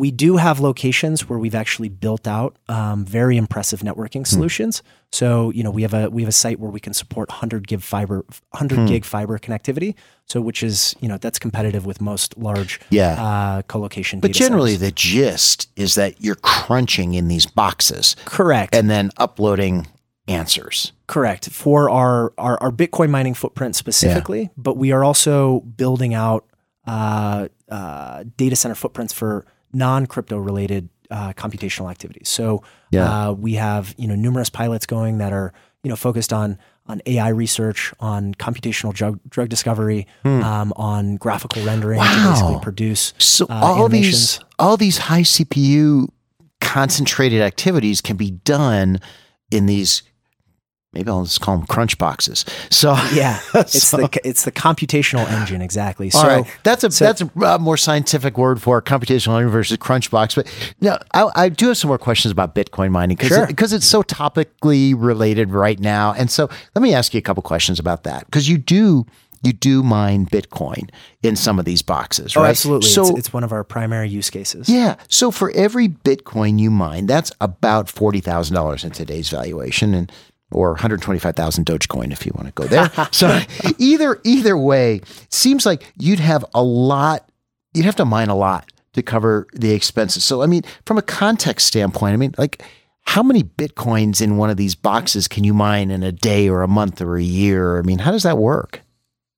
we 0.00 0.10
do 0.10 0.38
have 0.38 0.60
locations 0.60 1.28
where 1.28 1.38
we've 1.38 1.54
actually 1.54 1.90
built 1.90 2.26
out 2.26 2.56
um, 2.70 3.04
very 3.04 3.36
impressive 3.36 3.80
networking 3.80 4.26
solutions. 4.26 4.82
So 5.12 5.50
you 5.50 5.62
know 5.62 5.70
we 5.70 5.82
have 5.82 5.92
a 5.92 6.08
we 6.08 6.22
have 6.22 6.28
a 6.30 6.32
site 6.32 6.58
where 6.58 6.70
we 6.70 6.80
can 6.80 6.94
support 6.94 7.28
100 7.28 7.68
gig 7.68 7.82
fiber 7.82 8.24
100 8.52 8.88
gig 8.88 9.04
fiber 9.04 9.38
connectivity. 9.38 9.94
So 10.24 10.40
which 10.40 10.62
is 10.62 10.96
you 11.00 11.08
know 11.08 11.18
that's 11.18 11.38
competitive 11.38 11.84
with 11.84 12.00
most 12.00 12.38
large 12.38 12.80
Yeah. 12.88 13.22
uh, 13.22 13.62
co-location. 13.62 14.20
But 14.20 14.28
data 14.28 14.38
generally, 14.38 14.72
centers. 14.72 14.88
the 14.88 14.92
gist 14.92 15.68
is 15.76 15.96
that 15.96 16.18
you're 16.22 16.36
crunching 16.36 17.12
in 17.12 17.28
these 17.28 17.44
boxes 17.44 18.16
correct. 18.24 18.74
and 18.74 18.88
then 18.88 19.10
uploading 19.18 19.86
answers. 20.26 20.92
Correct 21.08 21.50
for 21.50 21.90
our, 21.90 22.32
our 22.38 22.56
our 22.62 22.70
Bitcoin 22.72 23.10
mining 23.10 23.34
footprint 23.34 23.76
specifically, 23.76 24.48
but 24.56 24.78
we 24.78 24.92
are 24.92 25.04
also 25.04 25.60
building 25.60 26.14
out 26.14 26.46
uh, 26.86 27.48
uh, 27.68 28.24
data 28.38 28.56
center 28.56 28.74
footprints 28.74 29.12
for 29.12 29.44
non 29.72 30.06
crypto 30.06 30.36
related 30.38 30.88
uh, 31.10 31.32
computational 31.32 31.90
activities. 31.90 32.28
So 32.28 32.62
Yeah. 32.90 33.28
uh, 33.28 33.32
we 33.32 33.54
have 33.54 33.94
you 33.98 34.06
know 34.08 34.14
numerous 34.14 34.50
pilots 34.50 34.86
going 34.86 35.18
that 35.18 35.32
are 35.32 35.52
you 35.82 35.88
know 35.90 35.96
focused 35.96 36.32
on 36.32 36.58
on 36.86 37.00
AI 37.06 37.28
research, 37.28 37.92
on 38.00 38.34
computational 38.34 38.92
drug 38.92 39.20
drug 39.28 39.48
discovery, 39.48 40.06
um, 40.24 40.72
on 40.76 41.16
graphical 41.16 41.62
rendering 41.64 42.00
to 42.00 42.06
Hmm. 42.06 42.30
Basically 42.30 42.58
produce 42.60 43.14
So 43.18 43.46
uh, 43.46 43.54
all 43.62 43.84
animations. 43.86 44.38
these 44.38 44.44
all 44.58 44.76
these 44.76 44.98
high 44.98 45.22
CPU 45.22 46.08
concentrated 46.60 47.40
activities 47.42 48.00
can 48.00 48.16
be 48.16 48.30
done 48.30 48.98
in 49.50 49.66
these. 49.66 50.02
Maybe 50.92 51.08
I'll 51.08 51.22
just 51.22 51.40
call 51.40 51.56
them 51.56 51.66
crunch 51.68 51.98
boxes. 51.98 52.44
So 52.68 52.94
Yeah, 53.12 53.38
it's 53.54 53.80
So- 53.82 53.98
the 53.98 54.20
it's 54.24 54.44
the 54.44 54.50
computational 54.52 55.24
engine 55.30 55.62
exactly. 55.62 56.10
All 56.12 56.22
so 56.22 56.26
right, 56.26 56.46
that's 56.64 56.82
a 56.82 56.90
so- 56.90 57.04
that's 57.04 57.22
a 57.22 57.30
uh, 57.44 57.58
more 57.58 57.76
scientific 57.76 58.36
word 58.36 58.60
for 58.60 58.82
computational 58.82 59.36
engine 59.36 59.50
versus 59.50 59.76
Crunchbox. 59.76 60.34
But 60.34 60.52
no, 60.80 60.98
I, 61.14 61.30
I 61.36 61.48
do 61.48 61.68
have 61.68 61.76
some 61.76 61.88
more 61.88 61.98
questions 61.98 62.32
about 62.32 62.54
Bitcoin 62.56 62.90
mining 62.90 63.16
because 63.16 63.28
Sure. 63.28 63.46
because 63.46 63.72
it's 63.72 63.86
so 63.86 64.02
topically 64.02 64.94
related 64.96 65.50
right 65.50 65.78
now. 65.78 66.12
And 66.12 66.28
so 66.30 66.48
let 66.74 66.82
me 66.82 66.92
ask 66.92 67.14
you 67.14 67.18
a 67.18 67.22
couple 67.22 67.42
questions 67.44 67.78
about 67.78 68.02
that 68.04 68.24
because 68.26 68.48
you 68.48 68.58
do 68.58 69.06
you 69.42 69.52
do 69.54 69.82
mine 69.82 70.26
Bitcoin 70.26 70.90
in 71.22 71.34
some 71.34 71.58
of 71.58 71.64
these 71.64 71.80
boxes, 71.80 72.36
Oh, 72.36 72.44
absolutely. 72.44 72.88
So 72.90 73.02
it's, 73.08 73.18
it's 73.20 73.32
one 73.32 73.42
of 73.42 73.52
our 73.52 73.64
primary 73.64 74.06
use 74.08 74.28
cases. 74.28 74.68
yeah, 74.68 74.96
so 75.08 75.30
for 75.30 75.50
every 75.52 75.88
Bitcoin 75.88 76.58
you 76.58 76.70
mine, 76.70 77.06
that's 77.06 77.32
about 77.40 77.88
forty 77.88 78.20
thousand 78.20 78.54
dollars 78.56 78.84
in 78.84 78.90
today's 78.90 79.30
valuation, 79.30 79.94
and 79.94 80.12
or 80.50 80.70
one 80.70 80.78
hundred 80.78 81.02
twenty-five 81.02 81.36
thousand 81.36 81.66
Dogecoin 81.66 82.12
if 82.12 82.26
you 82.26 82.32
want 82.34 82.48
to 82.48 82.52
go 82.52 82.64
there. 82.64 82.90
so 83.12 83.40
either 83.78 84.20
either 84.24 84.56
way, 84.56 85.00
seems 85.28 85.66
like 85.66 85.92
you'd 85.98 86.20
have 86.20 86.44
a 86.54 86.62
lot. 86.62 87.28
You'd 87.74 87.86
have 87.86 87.96
to 87.96 88.04
mine 88.04 88.28
a 88.28 88.36
lot 88.36 88.70
to 88.94 89.02
cover 89.02 89.46
the 89.52 89.72
expenses. 89.72 90.24
So 90.24 90.42
I 90.42 90.46
mean, 90.46 90.62
from 90.86 90.98
a 90.98 91.02
context 91.02 91.66
standpoint, 91.66 92.14
I 92.14 92.16
mean, 92.16 92.34
like. 92.38 92.62
How 93.04 93.24
many 93.24 93.42
bitcoins 93.42 94.22
in 94.22 94.36
one 94.36 94.50
of 94.50 94.56
these 94.56 94.76
boxes 94.76 95.26
can 95.26 95.42
you 95.42 95.52
mine 95.52 95.90
in 95.90 96.04
a 96.04 96.12
day 96.12 96.48
or 96.48 96.62
a 96.62 96.68
month 96.68 97.00
or 97.00 97.16
a 97.16 97.22
year? 97.22 97.78
I 97.78 97.82
mean, 97.82 97.98
how 97.98 98.12
does 98.12 98.22
that 98.22 98.38
work? 98.38 98.82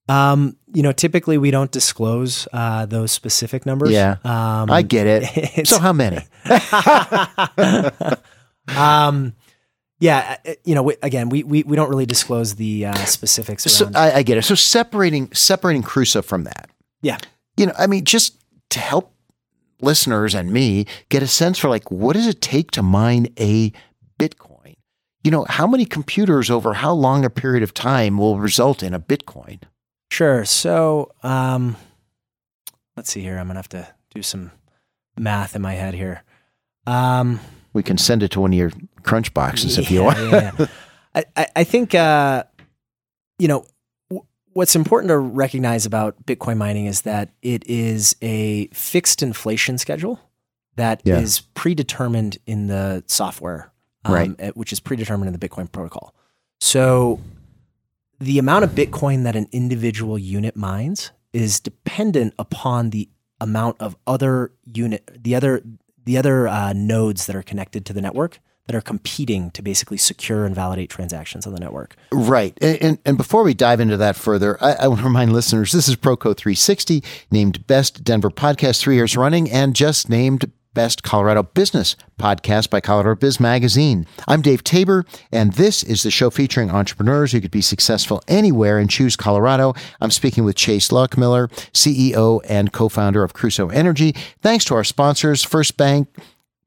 Um, 0.08 0.56
you 0.74 0.82
know, 0.82 0.92
typically 0.92 1.38
we 1.38 1.50
don't 1.50 1.70
disclose 1.70 2.48
uh, 2.52 2.86
those 2.86 3.12
specific 3.12 3.64
numbers. 3.64 3.90
Yeah. 3.90 4.16
Um, 4.24 4.70
I 4.70 4.82
get 4.82 5.06
it. 5.06 5.66
So 5.66 5.78
how 5.78 5.92
many? 5.92 6.18
um, 8.76 9.34
yeah, 10.02 10.36
uh, 10.44 10.54
you 10.64 10.74
know, 10.74 10.90
again, 11.00 11.28
we, 11.28 11.44
we 11.44 11.62
we 11.62 11.76
don't 11.76 11.88
really 11.88 12.06
disclose 12.06 12.56
the 12.56 12.86
uh, 12.86 12.94
specifics 13.04 13.62
So. 13.72 13.88
I, 13.94 14.10
I 14.14 14.22
get 14.24 14.36
it. 14.36 14.42
So 14.42 14.56
separating 14.56 15.32
separating 15.32 15.84
Crusoe 15.84 16.22
from 16.22 16.42
that. 16.42 16.70
yeah, 17.02 17.18
you 17.56 17.66
know, 17.66 17.72
I 17.78 17.86
mean, 17.86 18.04
just 18.04 18.42
to 18.70 18.80
help 18.80 19.14
listeners 19.80 20.34
and 20.34 20.52
me 20.52 20.86
get 21.08 21.22
a 21.22 21.28
sense 21.28 21.56
for 21.56 21.68
like, 21.68 21.88
what 21.92 22.14
does 22.14 22.26
it 22.26 22.40
take 22.40 22.72
to 22.72 22.82
mine 22.82 23.28
a 23.38 23.72
Bitcoin? 24.18 24.74
You 25.22 25.30
know, 25.30 25.46
how 25.48 25.68
many 25.68 25.84
computers 25.84 26.50
over 26.50 26.74
how 26.74 26.92
long 26.92 27.24
a 27.24 27.30
period 27.30 27.62
of 27.62 27.72
time 27.72 28.18
will 28.18 28.40
result 28.40 28.82
in 28.82 28.94
a 28.94 29.00
Bitcoin? 29.00 29.62
sure. 30.10 30.44
So, 30.44 31.12
um, 31.22 31.76
let's 32.96 33.12
see 33.12 33.20
here. 33.20 33.38
I'm 33.38 33.46
gonna 33.46 33.60
have 33.60 33.68
to 33.68 33.86
do 34.12 34.20
some 34.22 34.50
math 35.16 35.54
in 35.54 35.62
my 35.62 35.74
head 35.74 35.94
here. 35.94 36.24
Um, 36.88 37.38
We 37.72 37.82
can 37.82 37.96
send 37.98 38.22
it 38.22 38.30
to 38.32 38.40
one 38.40 38.52
of 38.52 38.58
your 38.58 38.72
crunch 39.02 39.32
boxes 39.34 39.78
if 39.78 39.90
you 39.90 40.04
want. 40.04 40.18
yeah, 40.18 40.52
yeah. 40.58 41.24
I, 41.36 41.46
I, 41.56 41.64
think, 41.64 41.94
uh, 41.94 42.44
you 43.38 43.48
know, 43.48 43.66
w- 44.10 44.26
what's 44.52 44.74
important 44.76 45.08
to 45.10 45.18
recognize 45.18 45.84
about 45.86 46.24
Bitcoin 46.26 46.56
mining 46.56 46.86
is 46.86 47.02
that 47.02 47.30
it 47.42 47.66
is 47.68 48.16
a 48.22 48.66
fixed 48.68 49.22
inflation 49.22 49.78
schedule 49.78 50.20
that 50.76 51.02
is 51.06 51.38
Yeah. 51.40 51.44
predetermined 51.54 52.38
in 52.46 52.66
the 52.68 53.04
software, 53.06 53.72
um, 54.04 54.14
Right. 54.14 54.34
eh, 54.38 54.50
which 54.54 54.72
is 54.72 54.80
predetermined 54.80 55.28
in 55.34 55.38
the 55.38 55.48
Bitcoin 55.48 55.70
protocol. 55.70 56.14
So 56.60 57.20
the 58.18 58.38
amount 58.38 58.64
of 58.64 58.70
Bitcoin 58.70 59.24
that 59.24 59.36
an 59.36 59.48
individual 59.52 60.18
unit 60.18 60.56
mines 60.56 61.10
is 61.32 61.60
dependent 61.60 62.32
upon 62.38 62.90
the 62.90 63.08
amount 63.40 63.76
of 63.80 63.96
other 64.06 64.52
unit, 64.64 65.10
the 65.22 65.34
other, 65.34 65.62
the 66.04 66.18
other 66.18 66.48
uh, 66.48 66.72
nodes 66.72 67.26
that 67.26 67.36
are 67.36 67.42
connected 67.42 67.86
to 67.86 67.92
the 67.92 68.00
network 68.00 68.40
that 68.66 68.76
are 68.76 68.80
competing 68.80 69.50
to 69.50 69.62
basically 69.62 69.96
secure 69.96 70.44
and 70.44 70.54
validate 70.54 70.88
transactions 70.88 71.46
on 71.46 71.52
the 71.52 71.60
network. 71.60 71.96
Right. 72.12 72.56
And, 72.60 72.82
and, 72.82 72.98
and 73.04 73.16
before 73.16 73.42
we 73.42 73.54
dive 73.54 73.80
into 73.80 73.96
that 73.96 74.14
further, 74.14 74.56
I, 74.62 74.74
I 74.74 74.88
want 74.88 75.00
to 75.00 75.06
remind 75.06 75.32
listeners 75.32 75.72
this 75.72 75.88
is 75.88 75.96
Proco 75.96 76.36
360, 76.36 77.02
named 77.30 77.66
Best 77.66 78.04
Denver 78.04 78.30
Podcast 78.30 78.80
three 78.80 78.94
years 78.94 79.16
running, 79.16 79.50
and 79.50 79.74
just 79.74 80.08
named 80.08 80.50
Best 80.74 81.02
Colorado 81.02 81.42
Business 81.42 81.96
Podcast 82.18 82.70
by 82.70 82.80
Colorado 82.80 83.14
Biz 83.14 83.38
Magazine. 83.40 84.06
I'm 84.26 84.42
Dave 84.42 84.64
Tabor, 84.64 85.04
and 85.30 85.52
this 85.54 85.82
is 85.82 86.02
the 86.02 86.10
show 86.10 86.30
featuring 86.30 86.70
entrepreneurs 86.70 87.32
who 87.32 87.40
could 87.40 87.50
be 87.50 87.60
successful 87.60 88.22
anywhere 88.28 88.78
and 88.78 88.88
choose 88.88 89.16
Colorado. 89.16 89.74
I'm 90.00 90.10
speaking 90.10 90.44
with 90.44 90.56
Chase 90.56 90.88
Lochmiller, 90.88 91.50
CEO 91.72 92.40
and 92.48 92.72
co 92.72 92.88
founder 92.88 93.22
of 93.22 93.34
Crusoe 93.34 93.68
Energy. 93.68 94.12
Thanks 94.40 94.64
to 94.66 94.74
our 94.74 94.84
sponsors, 94.84 95.42
First 95.42 95.76
Bank. 95.76 96.08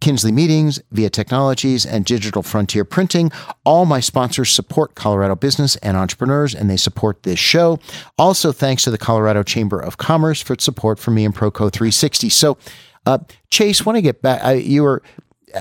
Kinsley 0.01 0.31
Meetings, 0.31 0.79
Via 0.91 1.09
Technologies, 1.09 1.85
and 1.85 2.05
Digital 2.05 2.43
Frontier 2.43 2.85
Printing. 2.85 3.31
All 3.63 3.85
my 3.85 3.99
sponsors 3.99 4.51
support 4.51 4.93
Colorado 4.93 5.35
business 5.35 5.77
and 5.77 5.97
entrepreneurs, 5.97 6.53
and 6.53 6.69
they 6.69 6.77
support 6.77 7.23
this 7.23 7.39
show. 7.39 7.79
Also, 8.17 8.51
thanks 8.51 8.83
to 8.83 8.91
the 8.91 8.97
Colorado 8.97 9.41
Chamber 9.41 9.79
of 9.79 9.97
Commerce 9.97 10.41
for 10.41 10.53
its 10.53 10.63
support 10.63 10.99
for 10.99 11.11
me 11.11 11.25
and 11.25 11.33
Proco 11.33 11.71
360. 11.71 12.29
So, 12.29 12.57
uh, 13.05 13.19
Chase, 13.49 13.85
when 13.85 13.95
I 13.95 14.01
get 14.01 14.21
back, 14.21 14.43
I, 14.43 14.53
you 14.53 14.83
were. 14.83 15.01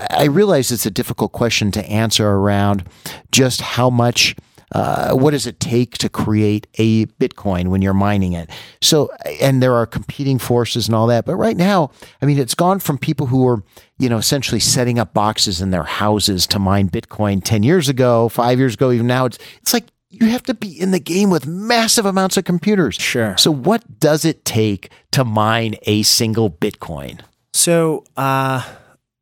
I 0.09 0.25
realize 0.25 0.71
it's 0.71 0.85
a 0.85 0.91
difficult 0.91 1.31
question 1.31 1.71
to 1.71 1.85
answer 1.85 2.27
around 2.27 2.89
just 3.31 3.61
how 3.61 3.89
much. 3.89 4.35
Uh, 4.71 5.13
what 5.13 5.31
does 5.31 5.45
it 5.45 5.59
take 5.59 5.97
to 5.99 6.09
create 6.09 6.67
a 6.79 7.05
Bitcoin 7.05 7.67
when 7.67 7.83
you're 7.83 7.93
mining 7.93 8.33
it? 8.33 8.49
So, 8.81 9.09
and 9.39 9.61
there 9.61 9.73
are 9.73 9.85
competing 9.85 10.39
forces 10.39 10.87
and 10.87 10.95
all 10.95 11.07
that. 11.07 11.23
But 11.25 11.35
right 11.35 11.55
now, 11.55 11.91
I 12.21 12.25
mean, 12.25 12.39
it's 12.39 12.55
gone 12.55 12.79
from 12.79 12.97
people 12.97 13.27
who 13.27 13.43
were, 13.43 13.63
you 13.99 14.09
know, 14.09 14.17
essentially 14.17 14.59
setting 14.59 14.97
up 14.97 15.13
boxes 15.13 15.61
in 15.61 15.69
their 15.69 15.83
houses 15.83 16.47
to 16.47 16.59
mine 16.59 16.89
Bitcoin 16.89 17.41
10 17.43 17.61
years 17.61 17.87
ago, 17.87 18.27
five 18.27 18.57
years 18.57 18.73
ago, 18.73 18.91
even 18.91 19.07
now. 19.07 19.25
It's, 19.25 19.37
it's 19.61 19.73
like 19.73 19.85
you 20.09 20.27
have 20.27 20.43
to 20.43 20.53
be 20.53 20.79
in 20.79 20.91
the 20.91 20.99
game 20.99 21.29
with 21.29 21.45
massive 21.45 22.05
amounts 22.05 22.37
of 22.37 22.45
computers. 22.45 22.95
Sure. 22.95 23.35
So, 23.37 23.51
what 23.51 23.99
does 23.99 24.23
it 24.23 24.45
take 24.45 24.89
to 25.11 25.25
mine 25.25 25.75
a 25.83 26.03
single 26.03 26.49
Bitcoin? 26.49 27.21
So, 27.55 28.03
uh, 28.17 28.61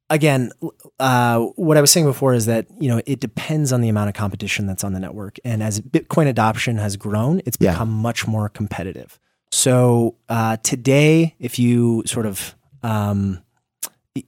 again, 0.10 0.52
uh, 1.00 1.40
what 1.56 1.78
I 1.78 1.82
was 1.82 1.92
saying 1.92 2.08
before 2.08 2.34
is 2.34 2.48
that 2.48 2.66
you 2.80 2.90
know 2.90 3.00
it 3.06 3.20
depends 3.20 3.72
on 3.72 3.82
the 3.82 3.90
amount 3.90 4.10
of 4.10 4.16
competition 4.16 4.66
that's 4.66 4.84
on 4.84 4.94
the 4.94 5.00
network, 5.00 5.38
and 5.46 5.62
as 5.62 5.80
Bitcoin 5.82 6.28
adoption 6.28 6.78
has 6.78 6.98
grown, 6.98 7.42
it's 7.46 7.58
Yeah. 7.60 7.72
become 7.74 7.92
much 7.92 8.25
more 8.28 8.50
competitive. 8.50 9.20
So 9.52 10.16
uh, 10.30 10.58
today, 10.63 11.36
if 11.40 11.60
you 11.60 12.02
sort 12.08 12.25
of 12.25 12.56
um, 12.82 13.40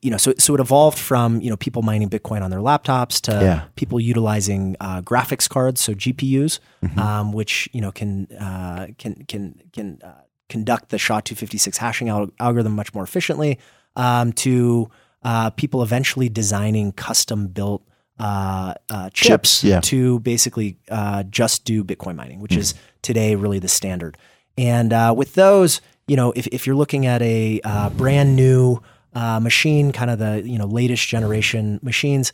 you 0.02 0.12
know, 0.12 0.18
so 0.18 0.34
so 0.38 0.54
it 0.54 0.60
evolved 0.60 1.00
from 1.00 1.42
you 1.42 1.50
know 1.50 1.58
people 1.58 1.82
mining 1.82 2.08
Bitcoin 2.10 2.44
on 2.44 2.52
their 2.52 2.60
laptops 2.60 3.20
to 3.22 3.32
Yeah. 3.32 3.62
people 3.76 4.00
utilizing 4.00 4.76
uh, 4.80 5.02
graphics 5.02 5.50
cards, 5.50 5.82
so 5.82 5.94
GPUs, 5.96 6.60
Mm-hmm. 6.84 7.00
um, 7.00 7.34
which 7.34 7.68
you 7.74 7.82
know 7.82 7.92
can 7.92 8.28
uh, 8.40 8.86
can 9.00 9.26
can 9.28 9.62
can 9.74 10.00
uh, 10.04 10.12
conduct 10.48 10.90
the 10.90 10.98
SHA-256 11.00 11.78
hashing 11.78 12.08
al- 12.10 12.30
algorithm 12.40 12.74
much 12.76 12.94
more 12.94 13.04
efficiently. 13.04 13.58
Um, 13.96 14.34
to 14.34 14.90
uh, 15.24 15.50
people 15.52 15.82
eventually 15.82 16.30
designing 16.30 16.92
custom 16.92 17.48
built 17.48 17.82
uh, 18.20 18.74
uh, 18.90 19.10
chips, 19.10 19.62
Chips, 19.62 19.64
yeah. 19.64 19.80
to 19.82 20.20
basically 20.22 20.78
uh, 20.90 21.24
just 21.24 21.66
do 21.66 21.84
Bitcoin 21.84 22.16
mining, 22.16 22.40
which 22.40 22.56
is 22.56 22.74
today 23.02 23.36
really 23.36 23.60
the 23.60 23.68
standard. 23.68 24.18
And 24.58 24.94
uh, 24.94 25.14
with 25.16 25.34
those, 25.34 25.82
you 26.08 26.16
know, 26.16 26.32
if, 26.36 26.48
if 26.48 26.66
you're 26.66 26.76
looking 26.76 27.06
at 27.06 27.22
a 27.22 27.60
uh, 27.64 27.90
brand 27.90 28.36
new 28.36 28.82
uh, 29.14 29.40
machine, 29.40 29.92
kind 29.92 30.10
of 30.10 30.20
the 30.20 30.42
you 30.46 30.58
know 30.58 30.66
latest 30.66 31.08
generation 31.08 31.80
machines, 31.82 32.32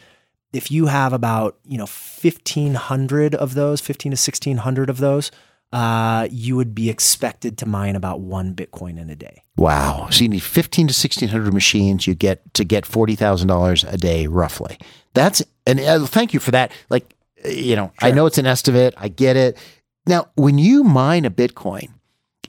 if 0.54 0.70
you 0.70 0.88
have 0.88 1.14
about 1.14 1.58
you 1.66 1.78
know 1.78 1.88
1500 1.88 3.36
of 3.36 3.54
those 3.54 3.82
15 3.82 4.12
to 4.12 4.16
1600 4.16 4.90
of 4.90 4.98
those 4.98 5.32
uh, 5.72 6.28
you 6.30 6.56
would 6.56 6.76
be 6.76 6.90
expected 6.90 7.58
to 7.60 7.66
mine 7.66 7.96
about 7.96 8.20
one 8.20 8.54
Bitcoin 8.54 9.00
in 9.00 9.10
a 9.10 9.16
day. 9.16 9.44
Wow. 9.56 10.08
So 10.12 10.24
you 10.24 10.30
need 10.30 10.44
15 10.44 10.88
to 10.88 10.92
1600 10.92 11.54
machines 11.54 12.08
you 12.08 12.16
get 12.16 12.54
to 12.56 12.66
get 12.66 12.84
$40,000 12.84 13.94
a 13.94 13.98
day 13.98 14.28
roughly. 14.28 14.78
That's, 15.14 15.42
and 15.66 15.80
uh, 15.80 16.06
thank 16.06 16.34
you 16.34 16.40
for 16.40 16.52
that. 16.52 16.72
Like, 16.90 17.16
uh, 17.46 17.50
you 17.50 17.76
know, 17.76 17.92
I 18.02 18.12
know 18.12 18.26
it's 18.26 18.38
an 18.38 18.46
estimate. 18.46 18.94
I 18.98 19.08
get 19.08 19.38
it. 19.38 19.58
Now, 20.06 20.28
when 20.36 20.58
you 20.58 20.84
mine 20.84 21.26
a 21.26 21.32
Bitcoin, 21.32 21.90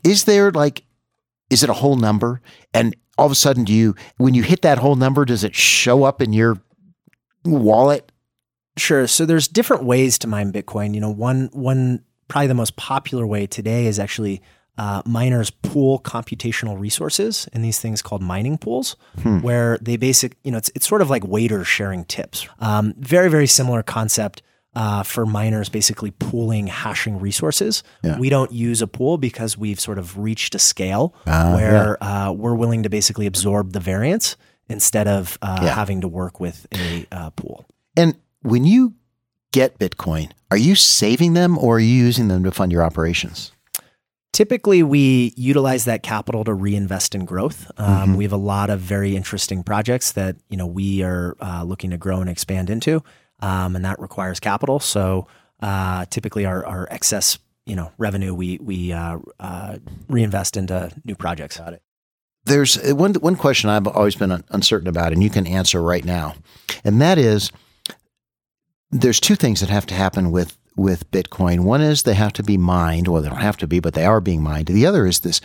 is 0.02 0.24
there 0.24 0.50
like, 0.50 0.82
is 1.48 1.62
it 1.62 1.70
a 1.70 1.74
whole 1.74 1.96
number? 1.96 2.40
And 2.74 2.96
all 3.18 3.26
of 3.26 3.32
a 3.32 3.36
sudden, 3.36 3.64
do 3.64 3.72
you, 3.72 3.94
when 4.16 4.34
you 4.34 4.42
hit 4.42 4.62
that 4.62 4.78
whole 4.78 4.96
number, 4.96 5.24
does 5.24 5.44
it 5.44 5.54
show 5.54 6.02
up 6.02 6.20
in 6.20 6.32
your 6.32 6.60
wallet? 7.44 8.10
Sure. 8.76 9.06
So 9.06 9.26
there's 9.26 9.48
different 9.48 9.84
ways 9.84 10.18
to 10.18 10.26
mine 10.26 10.52
Bitcoin. 10.52 10.94
You 10.94 11.00
know, 11.00 11.10
one 11.10 11.50
one 11.52 12.04
probably 12.32 12.48
the 12.48 12.54
most 12.54 12.76
popular 12.76 13.26
way 13.26 13.46
today 13.46 13.86
is 13.86 13.98
actually 13.98 14.40
uh, 14.78 15.02
miners 15.04 15.50
pool 15.50 15.98
computational 16.00 16.80
resources 16.80 17.46
in 17.52 17.60
these 17.62 17.78
things 17.78 18.00
called 18.02 18.22
mining 18.22 18.56
pools, 18.58 18.96
where 19.42 19.76
they 19.82 19.96
basic, 19.98 20.36
you 20.44 20.50
know, 20.50 20.58
it's 20.58 20.70
it's 20.74 20.88
sort 20.88 21.02
of 21.02 21.10
like 21.10 21.24
waiters 21.24 21.66
sharing 21.66 22.04
tips. 22.06 22.48
Um, 22.58 22.94
very 22.98 23.28
very 23.30 23.46
similar 23.46 23.82
concept. 23.82 24.42
Uh, 24.74 25.02
for 25.02 25.26
miners 25.26 25.68
basically 25.68 26.12
pooling 26.12 26.66
hashing 26.66 27.20
resources. 27.20 27.82
Yeah. 28.02 28.18
We 28.18 28.30
don't 28.30 28.50
use 28.50 28.80
a 28.80 28.86
pool 28.86 29.18
because 29.18 29.58
we've 29.58 29.78
sort 29.78 29.98
of 29.98 30.16
reached 30.16 30.54
a 30.54 30.58
scale 30.58 31.12
Ah, 31.26 31.52
where 31.54 32.02
uh, 32.02 32.32
we're 32.32 32.54
willing 32.54 32.82
to 32.84 32.88
basically 32.88 33.26
absorb 33.26 33.72
the 33.74 33.80
variance 33.80 34.38
instead 34.70 35.06
of 35.08 35.36
uh, 35.42 35.60
Yeah. 35.62 35.74
having 35.74 36.00
to 36.00 36.08
work 36.08 36.40
with 36.40 36.66
a 36.72 37.06
uh, 37.12 37.28
pool. 37.36 37.66
And 37.98 38.14
when 38.40 38.64
you 38.64 38.94
get 39.50 39.78
Bitcoin, 39.78 40.30
are 40.52 40.56
you 40.58 40.74
saving 40.74 41.32
them 41.32 41.56
or 41.56 41.76
are 41.76 41.80
you 41.80 41.94
using 41.94 42.28
them 42.28 42.44
to 42.44 42.50
fund 42.50 42.70
your 42.70 42.82
operations? 42.82 43.52
Typically, 44.34 44.82
we 44.82 45.32
utilize 45.34 45.86
that 45.86 46.02
capital 46.02 46.44
to 46.44 46.52
reinvest 46.52 47.14
in 47.14 47.24
growth. 47.24 47.70
Um, 47.78 48.10
Mhm. 48.12 48.16
We 48.16 48.24
have 48.24 48.34
a 48.34 48.36
lot 48.36 48.68
of 48.68 48.78
very 48.78 49.16
interesting 49.16 49.62
projects 49.62 50.12
that 50.12 50.36
you 50.50 50.58
know 50.58 50.66
we 50.66 51.02
are 51.02 51.36
uh, 51.40 51.62
looking 51.64 51.88
to 51.88 51.96
grow 51.96 52.20
and 52.20 52.28
expand 52.28 52.68
into, 52.68 53.02
um, 53.40 53.74
and 53.76 53.82
that 53.86 53.98
requires 53.98 54.40
capital. 54.40 54.78
So 54.78 55.26
uh, 55.62 56.04
typically, 56.10 56.44
our, 56.44 56.66
our 56.66 56.86
excess 56.90 57.38
you 57.64 57.74
know 57.74 57.90
revenue 57.96 58.34
we 58.34 58.58
we 58.60 58.92
uh, 58.92 59.20
uh, 59.40 59.78
reinvest 60.08 60.58
into 60.58 60.90
new 61.06 61.14
projects. 61.14 61.56
Got 61.56 61.72
it. 61.72 61.82
There's 62.44 62.76
uh, 62.76 62.94
one 62.94 63.14
one 63.14 63.36
question 63.36 63.70
I've 63.70 63.86
always 63.86 64.16
been 64.16 64.44
uncertain 64.50 64.88
about, 64.88 65.14
and 65.14 65.22
you 65.22 65.30
can 65.30 65.46
answer 65.46 65.80
right 65.80 66.04
now, 66.04 66.34
and 66.84 67.00
that 67.00 67.16
is 67.16 67.50
there's 68.92 69.18
two 69.18 69.34
things 69.34 69.60
that 69.60 69.70
have 69.70 69.86
to 69.86 69.94
happen 69.94 70.30
with 70.30 70.56
with 70.76 71.10
Bitcoin. 71.10 71.60
One 71.60 71.80
is 71.82 72.02
they 72.02 72.14
have 72.14 72.32
to 72.34 72.42
be 72.42 72.56
mined. 72.56 73.08
Well, 73.08 73.20
they 73.20 73.28
don't 73.28 73.38
have 73.38 73.58
to 73.58 73.66
be, 73.66 73.80
but 73.80 73.94
they 73.94 74.06
are 74.06 74.20
being 74.20 74.42
mined. 74.42 74.68
The 74.68 74.86
other 74.86 75.06
is 75.06 75.20
this 75.20 75.40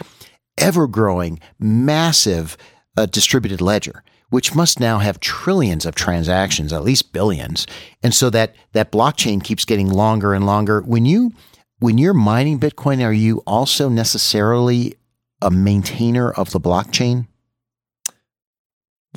ever 0.57 0.87
growing, 0.87 1.39
massive 1.59 2.57
uh, 2.95 3.07
distributed 3.07 3.59
ledger, 3.59 4.03
which 4.29 4.55
must 4.55 4.79
now 4.79 4.99
have 4.99 5.19
trillions 5.19 5.85
of 5.85 5.95
transactions, 5.95 6.71
at 6.71 6.83
least 6.83 7.11
billions, 7.13 7.67
and 8.03 8.13
so 8.13 8.29
that 8.29 8.55
that 8.73 8.91
blockchain 8.91 9.43
keeps 9.43 9.65
getting 9.65 9.89
longer 9.89 10.33
and 10.33 10.45
longer. 10.45 10.81
When 10.81 11.05
you 11.05 11.31
when 11.79 11.97
you're 11.97 12.13
mining 12.13 12.59
Bitcoin, 12.59 13.03
are 13.03 13.13
you 13.13 13.43
also 13.45 13.89
necessarily 13.89 14.95
a 15.41 15.51
maintainer 15.51 16.31
of 16.31 16.51
the 16.51 16.59
blockchain? 16.59 17.27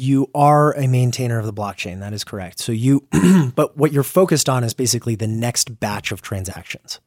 You 0.00 0.30
are 0.34 0.72
a 0.72 0.86
maintainer 0.86 1.38
of 1.38 1.44
the 1.44 1.52
blockchain. 1.52 2.00
That 2.00 2.14
is 2.14 2.24
correct. 2.24 2.58
So 2.58 2.72
you, 2.72 3.06
but 3.54 3.76
what 3.76 3.92
you're 3.92 4.02
focused 4.02 4.48
on 4.48 4.64
is 4.64 4.72
basically 4.72 5.14
the 5.14 5.26
next 5.26 5.78
batch 5.78 6.10
of 6.10 6.22
transactions. 6.22 7.00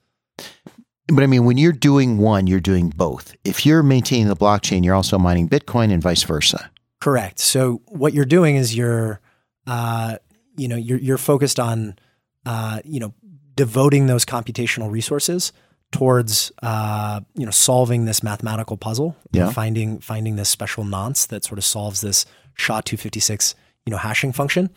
But 1.08 1.24
I 1.24 1.28
mean, 1.28 1.44
when 1.44 1.58
you're 1.58 1.74
doing 1.74 2.20
one, 2.20 2.48
you're 2.48 2.60
doing 2.60 2.90
both. 2.90 3.36
If 3.44 3.66
you're 3.66 3.84
maintaining 3.84 4.28
the 4.28 4.36
blockchain, 4.36 4.86
you're 4.86 4.96
also 4.96 5.18
mining 5.18 5.50
Bitcoin 5.50 5.92
and 5.92 6.02
vice 6.02 6.24
versa. 6.24 6.70
Correct. 7.02 7.40
So 7.40 7.82
what 7.88 8.14
you're 8.14 8.26
doing 8.26 8.56
is 8.56 8.76
you're, 8.76 9.20
uh, 9.68 10.18
you 10.56 10.68
know, 10.68 10.78
you're 10.78 11.00
you're 11.00 11.18
focused 11.18 11.60
on, 11.60 11.98
uh, 12.46 12.80
you 12.86 13.00
know, 13.00 13.14
devoting 13.56 14.06
those 14.08 14.24
computational 14.24 14.90
resources 14.90 15.52
towards, 15.92 16.52
uh, 16.62 17.22
you 17.36 17.46
know, 17.46 17.52
solving 17.52 18.06
this 18.06 18.24
mathematical 18.24 18.78
puzzle. 18.78 19.18
Yeah. 19.32 19.52
Finding 19.52 20.00
finding 20.00 20.38
this 20.38 20.50
special 20.50 20.86
nonce 20.86 21.26
that 21.26 21.44
sort 21.44 21.58
of 21.58 21.66
solves 21.66 22.02
this 22.02 22.26
SHA-256, 22.56 23.56
you 23.86 23.92
know, 23.92 23.98
hashing 23.98 24.32
function, 24.34 24.70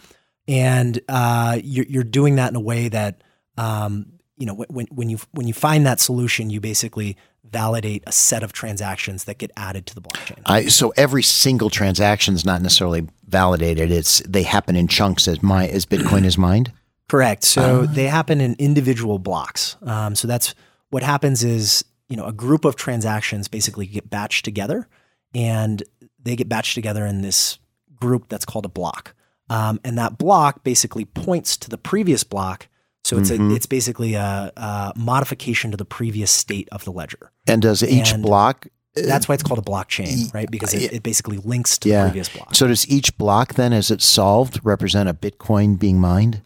and 0.49 1.01
uh, 1.09 1.59
you're 1.63 1.87
you're 1.87 2.05
doing 2.05 2.37
that 2.37 2.51
in 2.51 2.57
a 2.57 2.61
way 2.61 2.89
that, 2.89 3.23
um, 3.59 4.07
you 4.37 4.47
know, 4.47 4.55
when 4.55 4.87
when 4.87 5.09
you 5.11 5.19
when 5.33 5.47
you 5.49 5.55
find 5.55 5.87
that 5.87 6.01
solution, 6.01 6.51
you 6.51 6.61
basically 6.61 7.17
validate 7.45 8.03
a 8.07 8.13
set 8.13 8.43
of 8.43 8.53
transactions 8.53 9.25
that 9.25 9.39
get 9.39 9.51
added 9.57 9.87
to 9.87 9.95
the 9.95 10.01
blockchain. 10.01 10.41
I, 10.47 10.67
so 10.67 10.93
every 10.97 11.23
single 11.23 11.71
transaction 11.71 12.35
is 12.35 12.45
not 12.45 12.61
necessarily 12.61 13.09
validated. 13.29 13.91
It's 13.93 14.19
they 14.21 14.43
happen 14.43 14.75
in 14.77 14.89
chunks 14.89 15.29
as 15.29 15.43
my 15.43 15.69
as 15.69 15.87
Bitcoin 15.87 16.25
is 16.25 16.37
mined. 16.37 16.73
Correct. 17.09 17.45
So 17.45 17.83
Ah. 17.89 17.93
they 17.93 18.07
happen 18.09 18.41
in 18.41 18.57
individual 18.59 19.21
blocks. 19.21 19.77
Um, 19.83 20.17
so 20.17 20.27
that's 20.27 20.55
what 20.91 21.03
happens 21.05 21.45
is 21.45 21.85
you 22.09 22.17
know 22.17 22.27
a 22.27 22.33
group 22.33 22.65
of 22.65 22.75
transactions 22.77 23.47
basically 23.49 23.87
get 23.87 24.11
batched 24.11 24.43
together, 24.43 24.89
and 25.35 25.83
they 26.23 26.35
get 26.35 26.49
batched 26.49 26.75
together 26.75 27.07
in 27.07 27.23
this 27.23 27.59
group 28.01 28.29
that's 28.29 28.45
called 28.45 28.65
a 28.65 28.69
block. 28.71 29.15
Um, 29.49 29.79
and 29.85 29.97
that 29.99 30.19
block 30.19 30.65
basically 30.65 31.05
points 31.05 31.57
to 31.59 31.71
the 31.71 31.79
previous 31.79 32.25
block. 32.25 32.69
So 33.05 33.19
it's 33.19 33.31
Mhm. 33.31 33.53
a 33.53 33.55
it's 33.55 33.67
basically 33.67 34.15
a, 34.15 34.53
a 34.57 34.93
modification 34.97 35.71
to 35.71 35.77
the 35.77 35.85
previous 35.85 36.31
state 36.33 36.69
of 36.73 36.85
the 36.85 36.91
ledger. 36.91 37.31
And 37.47 37.63
does 37.63 37.83
each 37.85 38.13
And 38.13 38.23
block? 38.23 38.67
That's 38.97 39.29
why 39.29 39.35
it's 39.35 39.43
called 39.45 39.59
a 39.59 39.63
blockchain, 39.63 40.33
right? 40.35 40.51
Because 40.51 40.73
it, 40.75 40.93
it 40.93 41.03
basically 41.03 41.37
links 41.39 41.79
to 41.79 41.89
Yeah. 41.89 42.05
the 42.05 42.11
previous 42.11 42.29
block. 42.31 42.55
So 42.55 42.67
does 42.67 42.89
each 42.89 43.17
block 43.19 43.55
then, 43.55 43.73
as 43.73 43.91
it's 43.91 44.07
solved, 44.07 44.59
represent 44.65 45.09
a 45.09 45.15
Bitcoin 45.15 45.79
being 45.79 46.01
mined? 46.01 46.43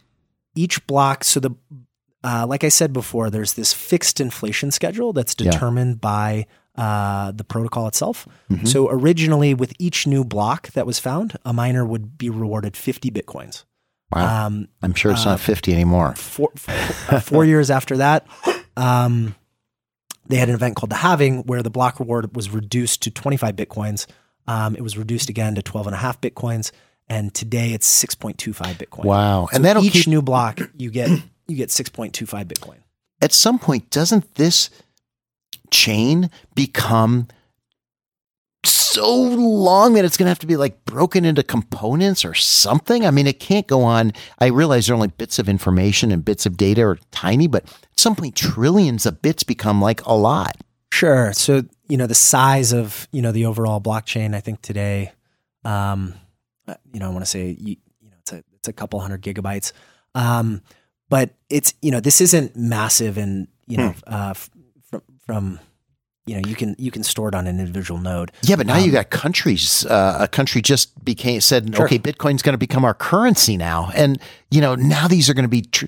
each 0.53 0.85
block 0.85 1.23
so 1.23 1.39
the 1.39 1.51
uh, 2.25 2.45
like 2.45 2.65
i 2.65 2.67
said 2.67 2.91
before 2.91 3.29
there's 3.29 3.53
this 3.53 3.71
fixed 3.71 4.19
inflation 4.19 4.69
schedule 4.69 5.13
that's 5.13 5.33
Yeah. 5.39 5.49
determined 5.49 6.01
by 6.01 6.45
uh, 6.77 7.31
the 7.31 7.43
protocol 7.43 7.87
itself 7.87 8.27
Mhm. 8.49 8.67
so 8.67 8.89
originally 8.89 9.53
with 9.53 9.73
each 9.79 10.07
new 10.07 10.23
block 10.23 10.71
that 10.71 10.85
was 10.85 10.99
found 10.99 11.37
a 11.45 11.51
miner 11.53 11.85
would 11.85 12.17
be 12.17 12.29
rewarded 12.29 12.77
50 12.77 13.11
bitcoins 13.11 13.65
Wow. 14.13 14.45
um, 14.47 14.67
I'm 14.81 14.93
sure 14.93 15.11
it's 15.11 15.25
uh, 15.25 15.31
not 15.31 15.39
50 15.39 15.73
anymore. 15.73 16.15
four, 16.15 16.49
four, 16.55 17.19
four 17.21 17.45
years 17.45 17.69
after 17.69 17.97
that 17.97 18.25
um, 18.77 19.35
they 20.27 20.37
had 20.37 20.49
an 20.49 20.55
event 20.55 20.75
called 20.75 20.89
the 20.91 20.95
halving 20.97 21.43
where 21.43 21.61
the 21.61 21.69
block 21.69 21.99
reward 21.99 22.35
was 22.35 22.49
reduced 22.49 23.01
to 23.03 23.11
25 23.11 23.55
bitcoins 23.55 24.07
um, 24.47 24.75
it 24.75 24.81
was 24.81 24.97
reduced 24.97 25.29
again 25.29 25.55
to 25.55 25.61
12 25.61 25.87
and 25.87 25.95
a 25.95 25.99
half 25.99 26.19
bitcoins 26.21 26.71
and 27.09 27.33
today 27.33 27.73
it's 27.73 27.87
6.25 28.05 28.53
bitcoin 28.77 29.03
Wow. 29.05 29.47
So 29.51 29.55
and 29.55 29.65
that'll 29.65 29.83
each 29.83 29.93
keep, 29.93 30.07
new 30.07 30.21
block 30.21 30.59
you 30.77 30.89
get 30.89 31.09
you 31.47 31.55
get 31.57 31.69
6.25 31.69 32.45
bitcoin 32.45 32.77
at 33.23 33.31
some 33.33 33.59
point, 33.59 33.91
doesn't 33.91 34.33
this 34.35 34.71
chain 35.71 36.29
become 36.53 37.27
so 38.63 39.15
long 39.15 39.93
that 39.93 40.05
it's 40.05 40.17
going 40.17 40.25
to 40.25 40.29
have 40.31 40.39
to 40.39 40.45
be 40.45 40.57
like 40.57 40.83
broken 40.85 41.25
into 41.25 41.41
components 41.41 42.23
or 42.23 42.33
something? 42.33 43.05
I 43.05 43.11
mean, 43.11 43.25
it 43.25 43.39
can't 43.39 43.65
go 43.65 43.83
on. 43.83 44.11
I 44.39 44.47
realize 44.47 44.85
there 44.85 44.93
are 44.93 44.97
only 44.97 45.07
bits 45.07 45.39
of 45.39 45.49
information 45.49 46.11
and 46.11 46.23
bits 46.23 46.45
of 46.45 46.57
data 46.57 46.83
are 46.83 46.99
tiny, 47.09 47.47
but 47.47 47.63
at 47.63 47.99
some 47.99 48.15
point, 48.15 48.35
trillions 48.35 49.05
of 49.05 49.21
bits 49.21 49.43
become 49.43 49.81
like 49.81 50.05
a 50.05 50.13
lot. 50.13 50.57
Sure. 50.91 51.31
So, 51.33 51.63
you 51.87 51.97
know, 51.97 52.05
the 52.05 52.13
size 52.13 52.73
of, 52.73 53.07
you 53.11 53.21
know, 53.21 53.31
the 53.31 53.45
overall 53.45 53.79
blockchain, 53.79 54.35
I 54.35 54.41
think 54.41 54.61
today, 54.61 55.13
um, 55.63 56.13
uh, 56.67 56.75
you 56.93 56.99
know, 56.99 57.07
I 57.07 57.09
want 57.09 57.23
to 57.23 57.29
say, 57.31 57.55
you, 57.57 57.77
you 58.01 58.09
know, 58.09 58.17
it's 58.19 58.33
a, 58.33 58.43
it's 58.53 58.67
a 58.67 58.73
couple 58.73 58.99
hundred 58.99 59.21
gigabytes. 59.21 59.71
Um, 60.13 60.61
but 61.09 61.31
it's, 61.49 61.73
you 61.81 61.91
know, 61.91 62.01
this 62.01 62.19
isn't 62.19 62.57
massive 62.57 63.17
and, 63.17 63.47
you 63.67 63.77
know, 63.77 63.93
uh, 64.05 64.31
f- 64.31 64.49
from, 65.31 65.59
you 66.25 66.35
know, 66.35 66.47
you 66.47 66.55
can, 66.55 66.75
you 66.77 66.91
can 66.91 67.03
store 67.03 67.29
it 67.29 67.35
on 67.35 67.47
an 67.47 67.59
individual 67.59 67.99
node. 67.99 68.31
Yeah, 68.43 68.57
but 68.57 68.67
now 68.67 68.77
you 68.77 68.85
Um, 68.87 68.91
got 68.91 69.09
countries. 69.09 69.85
Uh, 69.85 70.17
a 70.19 70.27
country 70.27 70.61
just 70.61 71.03
became 71.05 71.39
said, 71.41 71.73
Sure. 71.75 71.85
okay, 71.85 71.97
Bitcoin's 71.99 72.41
going 72.41 72.53
to 72.53 72.57
become 72.57 72.83
our 72.83 72.93
currency 72.93 73.55
now, 73.57 73.91
and 73.95 74.19
you 74.49 74.59
know 74.61 74.75
now 74.75 75.07
these 75.07 75.29
are 75.29 75.33
going 75.33 75.45
to 75.45 75.49
be 75.49 75.61
tr- 75.61 75.85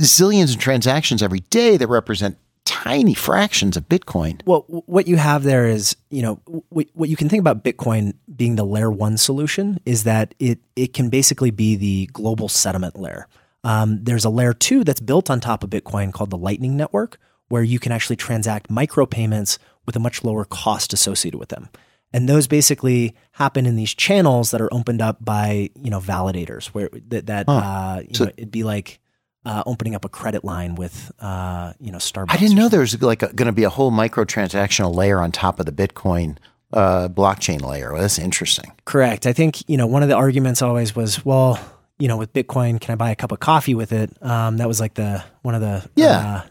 zillions 0.00 0.54
of 0.54 0.58
transactions 0.60 1.22
every 1.22 1.40
day 1.50 1.76
that 1.76 1.86
represent 1.88 2.36
tiny 2.64 3.14
fractions 3.14 3.76
of 3.76 3.88
Bitcoin. 3.88 4.40
Well, 4.44 4.64
what 4.68 5.06
you 5.08 5.16
have 5.16 5.42
there 5.42 5.66
is, 5.66 5.96
you 6.10 6.22
know, 6.22 6.40
w- 6.70 6.88
what 6.94 7.08
you 7.08 7.16
can 7.16 7.28
think 7.28 7.40
about 7.40 7.64
Bitcoin 7.64 8.14
being 8.36 8.56
the 8.56 8.64
layer 8.64 8.90
one 8.90 9.16
solution 9.16 9.78
is 9.86 10.04
that 10.04 10.34
it 10.38 10.58
it 10.76 10.92
can 10.92 11.08
basically 11.10 11.50
be 11.50 11.76
the 11.76 12.06
global 12.12 12.48
settlement 12.48 12.98
layer. 12.98 13.26
Um, 13.64 14.04
there's 14.04 14.24
a 14.24 14.30
layer 14.30 14.52
two 14.52 14.84
that's 14.84 15.00
built 15.00 15.30
on 15.30 15.40
top 15.40 15.64
of 15.64 15.70
Bitcoin 15.70 16.12
called 16.12 16.30
the 16.30 16.36
Lightning 16.38 16.76
Network, 16.76 17.18
where 17.48 17.62
you 17.62 17.78
can 17.78 17.92
actually 17.92 18.16
transact 18.16 18.68
micropayments 18.70 19.58
with 19.86 19.96
a 19.96 20.00
much 20.00 20.22
lower 20.24 20.44
cost 20.44 20.92
associated 20.92 21.38
with 21.38 21.48
them. 21.48 21.68
And 22.12 22.28
those 22.28 22.46
basically 22.46 23.14
happen 23.32 23.66
in 23.66 23.76
these 23.76 23.94
channels 23.94 24.50
that 24.50 24.60
are 24.60 24.72
opened 24.72 25.02
up 25.02 25.22
by 25.24 25.70
you 25.76 25.90
know 25.90 26.00
validators, 26.00 26.66
where 26.68 26.88
that, 27.08 27.26
that 27.26 27.46
Huh. 27.48 27.52
uh, 27.56 28.00
you 28.08 28.14
So- 28.14 28.24
know 28.26 28.30
it'd 28.36 28.50
be 28.50 28.64
like 28.64 29.00
uh, 29.44 29.62
opening 29.66 29.94
up 29.94 30.04
a 30.04 30.08
credit 30.10 30.44
line 30.44 30.74
with, 30.74 31.10
uh, 31.20 31.72
you 31.80 31.90
know, 31.90 31.96
Starbucks. 31.98 32.26
I 32.34 32.36
didn't 32.36 32.56
know 32.56 32.68
there 32.68 32.80
was 32.80 33.00
like 33.00 33.20
going 33.20 33.46
to 33.46 33.52
be 33.52 33.62
a 33.64 33.70
whole 33.70 33.90
microtransactional 33.90 34.94
layer 34.94 35.20
on 35.20 35.32
top 35.32 35.58
of 35.60 35.64
the 35.64 35.72
Bitcoin 35.72 36.36
uh, 36.72 37.08
blockchain 37.08 37.62
layer. 37.62 37.92
Well, 37.92 38.02
that's 38.02 38.18
interesting. 38.18 38.72
Correct. 38.84 39.26
I 39.26 39.32
think 39.32 39.66
you 39.68 39.76
know 39.78 39.86
one 39.86 40.02
of 40.02 40.08
the 40.10 40.16
arguments 40.16 40.60
always 40.60 40.94
was, 40.94 41.24
well, 41.24 41.58
you 41.98 42.08
know, 42.08 42.16
with 42.18 42.32
Bitcoin, 42.34 42.78
can 42.80 42.92
I 42.92 42.96
buy 42.96 43.10
a 43.10 43.16
cup 43.16 43.32
of 43.32 43.40
coffee 43.40 43.74
with 43.74 43.92
it? 43.92 44.10
Um, 44.22 44.58
that 44.58 44.68
was 44.68 44.80
like 44.80 44.94
the 44.94 45.22
one 45.42 45.54
of 45.54 45.60
the 45.62 45.88
yeah. 45.94 46.42
Uh, 46.44 46.48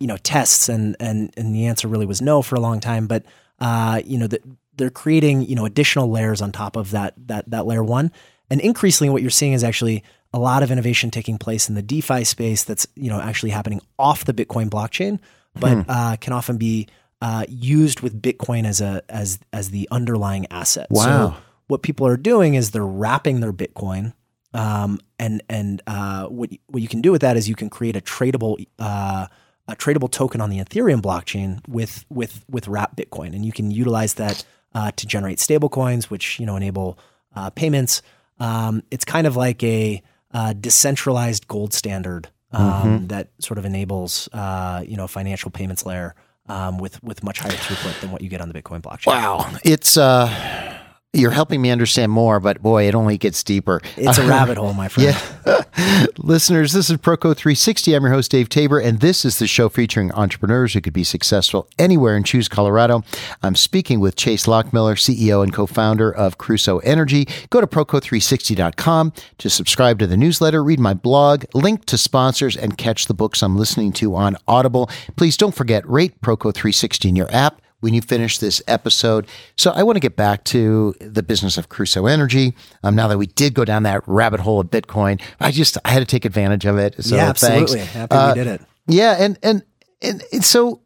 you 0.00 0.06
know 0.06 0.16
tests, 0.18 0.68
and 0.68 0.96
and 1.00 1.32
and 1.36 1.54
the 1.54 1.66
answer 1.66 1.88
really 1.88 2.06
was 2.06 2.20
no 2.20 2.42
for 2.42 2.56
a 2.56 2.60
long 2.60 2.80
time. 2.80 3.06
But 3.06 3.24
uh, 3.58 4.02
you 4.04 4.18
know, 4.18 4.26
the, 4.26 4.40
they're 4.76 4.90
creating 4.90 5.42
you 5.42 5.54
know 5.54 5.64
additional 5.64 6.10
layers 6.10 6.42
on 6.42 6.52
top 6.52 6.76
of 6.76 6.90
that 6.92 7.14
that 7.26 7.50
that 7.50 7.66
layer 7.66 7.84
one, 7.84 8.12
and 8.50 8.60
increasingly, 8.60 9.10
what 9.10 9.22
you're 9.22 9.30
seeing 9.30 9.52
is 9.52 9.64
actually 9.64 10.04
a 10.32 10.38
lot 10.38 10.62
of 10.62 10.70
innovation 10.70 11.10
taking 11.10 11.38
place 11.38 11.68
in 11.68 11.74
the 11.74 11.82
DeFi 11.82 12.24
space. 12.24 12.64
That's 12.64 12.86
you 12.94 13.10
know 13.10 13.20
actually 13.20 13.50
happening 13.50 13.80
off 13.98 14.24
the 14.24 14.34
Bitcoin 14.34 14.68
blockchain, 14.68 15.18
but 15.54 15.74
hmm. 15.74 15.82
uh, 15.88 16.16
can 16.16 16.32
often 16.32 16.58
be 16.58 16.88
uh, 17.22 17.44
used 17.48 18.00
with 18.00 18.20
Bitcoin 18.20 18.66
as 18.66 18.80
a 18.80 19.02
as 19.08 19.38
as 19.52 19.70
the 19.70 19.88
underlying 19.90 20.46
asset. 20.50 20.88
Wow. 20.90 21.02
So 21.02 21.36
what 21.68 21.82
people 21.82 22.06
are 22.06 22.16
doing 22.16 22.54
is 22.54 22.70
they're 22.70 22.84
wrapping 22.84 23.40
their 23.40 23.52
Bitcoin, 23.52 24.12
um, 24.52 25.00
and 25.18 25.42
and 25.48 25.80
uh, 25.86 26.26
what 26.26 26.50
what 26.66 26.82
you 26.82 26.88
can 26.88 27.00
do 27.00 27.12
with 27.12 27.22
that 27.22 27.36
is 27.36 27.48
you 27.48 27.54
can 27.54 27.70
create 27.70 27.96
a 27.96 28.00
tradable 28.00 28.66
uh, 28.78 29.28
a 29.68 29.74
tradable 29.74 30.10
token 30.10 30.40
on 30.40 30.50
the 30.50 30.58
Ethereum 30.58 31.00
blockchain 31.00 31.60
with 31.68 32.04
with 32.08 32.44
with 32.50 32.68
wrap 32.68 32.96
Bitcoin, 32.96 33.34
and 33.34 33.44
you 33.44 33.52
can 33.52 33.70
utilize 33.70 34.14
that 34.14 34.44
uh, 34.74 34.90
to 34.92 35.06
generate 35.06 35.38
stablecoins, 35.38 36.04
which 36.04 36.38
you 36.38 36.46
know 36.46 36.56
enable 36.56 36.98
uh, 37.34 37.50
payments. 37.50 38.02
Um, 38.38 38.82
it's 38.90 39.04
kind 39.04 39.26
of 39.26 39.36
like 39.36 39.62
a 39.62 40.02
uh, 40.32 40.52
decentralized 40.54 41.46
gold 41.46 41.72
standard 41.72 42.28
um, 42.52 42.72
mm-hmm. 42.72 43.06
that 43.06 43.28
sort 43.38 43.58
of 43.58 43.64
enables 43.64 44.28
you 44.32 44.96
know 44.96 45.06
financial 45.06 45.50
payments 45.50 45.86
layer 45.86 46.14
um, 46.48 46.78
with 46.78 47.02
with 47.02 47.22
much 47.22 47.38
higher 47.38 47.52
throughput 47.52 48.00
than 48.00 48.10
what 48.10 48.22
you 48.22 48.28
get 48.28 48.40
on 48.40 48.48
the 48.48 48.62
Bitcoin 48.62 48.80
blockchain. 48.80 49.08
Wow, 49.08 49.50
it's 49.64 49.96
uh, 49.96 50.78
you're 51.14 51.30
helping 51.30 51.62
me 51.62 51.70
understand 51.70 52.10
more, 52.10 52.40
but 52.40 52.60
boy, 52.60 52.88
it 52.88 52.94
only 52.94 53.16
gets 53.16 53.42
deeper. 53.42 53.80
It's 53.96 54.18
a 54.18 54.26
rabbit 54.28 54.58
hole, 54.58 54.74
my 54.74 54.88
friend. 54.88 55.16
Yeah. 55.46 55.62
Listeners, 56.18 56.72
this 56.72 56.90
is 56.90 56.96
Proco 56.98 57.36
360. 57.36 57.94
I'm 57.94 58.02
your 58.02 58.12
host, 58.12 58.30
Dave 58.30 58.48
Tabor, 58.48 58.80
and 58.80 59.00
this 59.00 59.24
is 59.24 59.38
the 59.38 59.46
show 59.46 59.68
featuring 59.68 60.12
entrepreneurs 60.12 60.74
who 60.74 60.80
could 60.80 60.92
be 60.92 61.04
successful 61.04 61.68
anywhere 61.78 62.16
and 62.16 62.26
choose 62.26 62.48
Colorado. 62.48 63.02
I'm 63.42 63.54
speaking 63.54 64.00
with 64.00 64.16
Chase 64.16 64.46
Lochmiller, 64.46 64.96
CEO 64.96 65.42
and 65.42 65.52
co 65.52 65.66
founder 65.66 66.12
of 66.12 66.38
Crusoe 66.38 66.78
Energy. 66.78 67.28
Go 67.50 67.60
to 67.60 67.66
Proco360.com 67.66 69.12
to 69.38 69.50
subscribe 69.50 69.98
to 70.00 70.06
the 70.06 70.16
newsletter, 70.16 70.64
read 70.64 70.80
my 70.80 70.94
blog, 70.94 71.44
link 71.54 71.84
to 71.86 71.96
sponsors, 71.96 72.56
and 72.56 72.76
catch 72.76 73.06
the 73.06 73.14
books 73.14 73.42
I'm 73.42 73.56
listening 73.56 73.92
to 73.94 74.14
on 74.16 74.36
Audible. 74.48 74.90
Please 75.16 75.36
don't 75.36 75.54
forget, 75.54 75.88
rate 75.88 76.20
Proco 76.20 76.52
360 76.52 77.08
in 77.08 77.16
your 77.16 77.32
app 77.32 77.60
when 77.84 77.92
you 77.92 78.00
finish 78.00 78.38
this 78.38 78.62
episode. 78.66 79.26
So 79.58 79.70
I 79.72 79.82
want 79.82 79.96
to 79.96 80.00
get 80.00 80.16
back 80.16 80.44
to 80.44 80.94
the 81.00 81.22
business 81.22 81.58
of 81.58 81.68
Crusoe 81.68 82.06
Energy. 82.06 82.54
Um, 82.82 82.96
now 82.96 83.08
that 83.08 83.18
we 83.18 83.26
did 83.26 83.52
go 83.52 83.62
down 83.66 83.82
that 83.82 84.02
rabbit 84.06 84.40
hole 84.40 84.58
of 84.58 84.68
Bitcoin, 84.68 85.20
I 85.38 85.50
just 85.50 85.76
I 85.84 85.90
had 85.90 85.98
to 85.98 86.06
take 86.06 86.24
advantage 86.24 86.64
of 86.64 86.78
it. 86.78 86.94
So 87.04 87.14
yeah, 87.14 87.28
absolutely. 87.28 87.80
Thanks. 87.80 87.92
Happy 87.92 88.16
uh, 88.16 88.28
we 88.32 88.40
did 88.40 88.46
it. 88.46 88.62
Yeah, 88.86 89.16
and, 89.18 89.38
and 89.42 89.62
and 90.00 90.24
and 90.32 90.42
so 90.42 90.80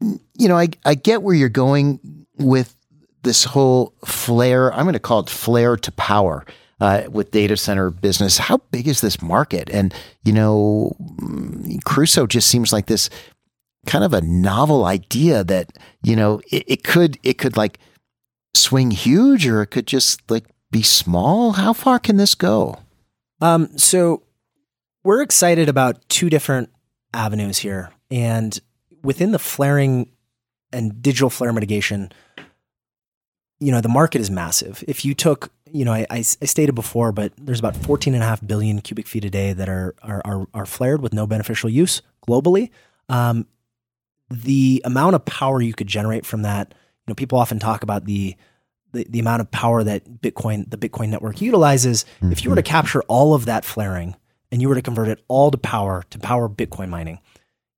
you 0.00 0.48
know, 0.48 0.56
I 0.56 0.68
I 0.84 0.94
get 0.94 1.24
where 1.24 1.34
you're 1.34 1.48
going 1.48 1.98
with 2.38 2.76
this 3.24 3.42
whole 3.42 3.92
flare. 4.04 4.72
I'm 4.72 4.84
going 4.84 4.92
to 4.92 5.00
call 5.00 5.18
it 5.18 5.28
flare 5.28 5.76
to 5.76 5.92
power. 5.92 6.46
Uh, 6.80 7.04
with 7.08 7.30
data 7.30 7.56
center 7.56 7.88
business, 7.88 8.36
how 8.36 8.58
big 8.72 8.88
is 8.88 9.00
this 9.00 9.22
market? 9.22 9.70
And 9.70 9.94
you 10.24 10.32
know, 10.32 10.92
Crusoe 11.84 12.26
just 12.26 12.48
seems 12.48 12.72
like 12.72 12.86
this 12.86 13.08
kind 13.86 14.04
of 14.04 14.12
a 14.12 14.20
novel 14.20 14.84
idea 14.84 15.44
that 15.44 15.72
you 16.02 16.16
know 16.16 16.40
it, 16.50 16.64
it 16.66 16.84
could 16.84 17.18
it 17.22 17.38
could 17.38 17.56
like 17.56 17.78
swing 18.54 18.90
huge 18.90 19.46
or 19.46 19.62
it 19.62 19.68
could 19.68 19.86
just 19.86 20.28
like 20.30 20.44
be 20.70 20.82
small. 20.82 21.52
How 21.52 21.72
far 21.72 21.98
can 21.98 22.16
this 22.16 22.34
go? 22.34 22.78
Um 23.40 23.76
so 23.78 24.22
we're 25.02 25.22
excited 25.22 25.68
about 25.68 26.08
two 26.08 26.30
different 26.30 26.70
avenues 27.12 27.58
here. 27.58 27.90
And 28.10 28.58
within 29.02 29.32
the 29.32 29.38
flaring 29.38 30.10
and 30.72 31.02
digital 31.02 31.30
flare 31.30 31.52
mitigation 31.52 32.12
you 33.60 33.70
know 33.70 33.80
the 33.80 33.88
market 33.88 34.20
is 34.20 34.30
massive. 34.30 34.84
If 34.86 35.04
you 35.04 35.14
took 35.14 35.50
you 35.70 35.84
know 35.84 35.92
I, 35.92 36.06
I, 36.10 36.18
I 36.18 36.22
stated 36.22 36.74
before 36.74 37.12
but 37.12 37.32
there's 37.38 37.60
about 37.60 37.76
14 37.76 38.14
and 38.14 38.22
a 38.22 38.26
half 38.26 38.46
billion 38.46 38.80
cubic 38.80 39.06
feet 39.06 39.24
a 39.24 39.30
day 39.30 39.52
that 39.52 39.68
are 39.68 39.94
are, 40.02 40.22
are, 40.24 40.46
are 40.54 40.66
flared 40.66 41.00
with 41.02 41.12
no 41.12 41.26
beneficial 41.26 41.70
use 41.70 42.02
globally. 42.26 42.70
Um, 43.08 43.46
the 44.30 44.82
amount 44.84 45.14
of 45.14 45.24
power 45.24 45.60
you 45.60 45.74
could 45.74 45.86
generate 45.86 46.26
from 46.26 46.42
that, 46.42 46.68
you 47.06 47.10
know, 47.10 47.14
people 47.14 47.38
often 47.38 47.58
talk 47.58 47.82
about 47.82 48.04
the 48.04 48.36
the, 48.92 49.04
the 49.10 49.18
amount 49.18 49.40
of 49.40 49.50
power 49.50 49.82
that 49.82 50.04
Bitcoin, 50.22 50.70
the 50.70 50.78
Bitcoin 50.78 51.08
network 51.08 51.40
utilizes. 51.40 52.04
Mm-hmm. 52.16 52.32
If 52.32 52.44
you 52.44 52.50
were 52.50 52.56
to 52.56 52.62
mm-hmm. 52.62 52.70
capture 52.70 53.02
all 53.08 53.34
of 53.34 53.46
that 53.46 53.64
flaring 53.64 54.14
and 54.52 54.62
you 54.62 54.68
were 54.68 54.76
to 54.76 54.82
convert 54.82 55.08
it 55.08 55.22
all 55.26 55.50
to 55.50 55.58
power 55.58 56.04
to 56.10 56.18
power 56.18 56.48
Bitcoin 56.48 56.88
mining, 56.88 57.18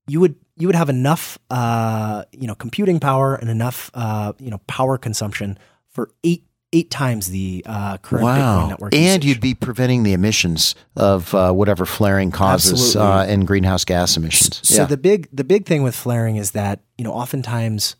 you 0.06 0.20
would 0.20 0.36
you 0.56 0.68
would 0.68 0.76
have 0.76 0.88
enough 0.88 1.38
uh, 1.50 2.24
you 2.32 2.46
know 2.46 2.54
computing 2.54 3.00
power 3.00 3.34
and 3.34 3.50
enough 3.50 3.90
uh, 3.94 4.32
you 4.38 4.50
know 4.50 4.58
power 4.66 4.98
consumption 4.98 5.58
for 5.88 6.10
eight 6.22 6.45
eight 6.72 6.90
times 6.90 7.28
the 7.28 7.62
uh, 7.66 7.98
current 7.98 8.24
wow. 8.24 8.36
Bitcoin 8.36 8.68
network. 8.68 8.94
And 8.94 9.02
usage. 9.02 9.24
you'd 9.24 9.40
be 9.40 9.54
preventing 9.54 10.02
the 10.02 10.12
emissions 10.12 10.74
of 10.96 11.34
uh, 11.34 11.52
whatever 11.52 11.86
flaring 11.86 12.30
causes 12.30 12.96
uh, 12.96 13.24
and 13.28 13.46
greenhouse 13.46 13.84
gas 13.84 14.16
emissions. 14.16 14.66
So 14.66 14.82
yeah. 14.82 14.86
the 14.86 14.96
big 14.96 15.28
the 15.32 15.44
big 15.44 15.66
thing 15.66 15.82
with 15.82 15.94
flaring 15.94 16.36
is 16.36 16.52
that 16.52 16.80
you 16.98 17.04
know 17.04 17.12
oftentimes 17.12 17.96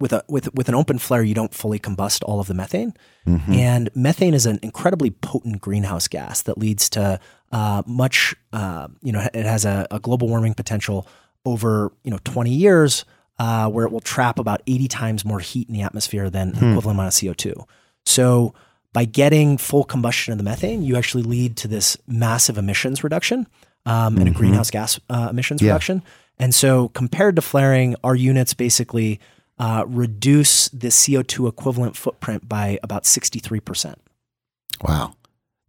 with 0.00 0.12
a 0.12 0.24
with 0.28 0.52
with 0.54 0.68
an 0.68 0.74
open 0.74 0.98
flare 0.98 1.22
you 1.22 1.34
don't 1.34 1.54
fully 1.54 1.78
combust 1.78 2.22
all 2.24 2.40
of 2.40 2.46
the 2.46 2.54
methane, 2.54 2.94
mm-hmm. 3.26 3.52
and 3.52 3.90
methane 3.94 4.34
is 4.34 4.46
an 4.46 4.58
incredibly 4.62 5.10
potent 5.10 5.60
greenhouse 5.60 6.08
gas 6.08 6.42
that 6.42 6.58
leads 6.58 6.88
to 6.90 7.20
uh, 7.52 7.82
much 7.86 8.34
uh, 8.52 8.88
you 9.02 9.12
know 9.12 9.26
it 9.34 9.46
has 9.46 9.64
a, 9.64 9.86
a 9.90 9.98
global 9.98 10.28
warming 10.28 10.54
potential 10.54 11.06
over 11.44 11.92
you 12.04 12.10
know 12.10 12.18
20 12.24 12.50
years 12.50 13.04
uh, 13.38 13.68
where 13.68 13.84
it 13.84 13.92
will 13.92 14.00
trap 14.00 14.38
about 14.38 14.62
80 14.66 14.88
times 14.88 15.24
more 15.24 15.40
heat 15.40 15.68
in 15.68 15.74
the 15.74 15.82
atmosphere 15.82 16.30
than 16.30 16.50
hmm. 16.50 16.70
equivalent 16.70 16.96
amount 16.96 17.08
of 17.08 17.14
CO2. 17.14 17.64
So 18.04 18.54
by 18.92 19.04
getting 19.04 19.58
full 19.58 19.84
combustion 19.84 20.32
of 20.32 20.38
the 20.38 20.44
methane, 20.44 20.82
you 20.82 20.96
actually 20.96 21.22
lead 21.22 21.56
to 21.58 21.68
this 21.68 21.96
massive 22.06 22.58
emissions 22.58 23.04
reduction 23.04 23.46
um, 23.86 24.16
and 24.16 24.26
mm-hmm. 24.26 24.28
a 24.28 24.30
greenhouse 24.38 24.70
gas 24.70 24.98
uh, 25.10 25.28
emissions 25.30 25.62
yeah. 25.62 25.70
reduction. 25.70 26.02
And 26.38 26.54
so 26.54 26.88
compared 26.88 27.36
to 27.36 27.42
flaring, 27.42 27.96
our 28.02 28.14
units 28.14 28.54
basically 28.54 29.20
uh, 29.58 29.84
reduce 29.86 30.68
the 30.68 30.88
CO2 30.88 31.48
equivalent 31.48 31.96
footprint 31.96 32.48
by 32.48 32.78
about 32.82 33.04
63%. 33.04 33.96
Wow 34.82 35.14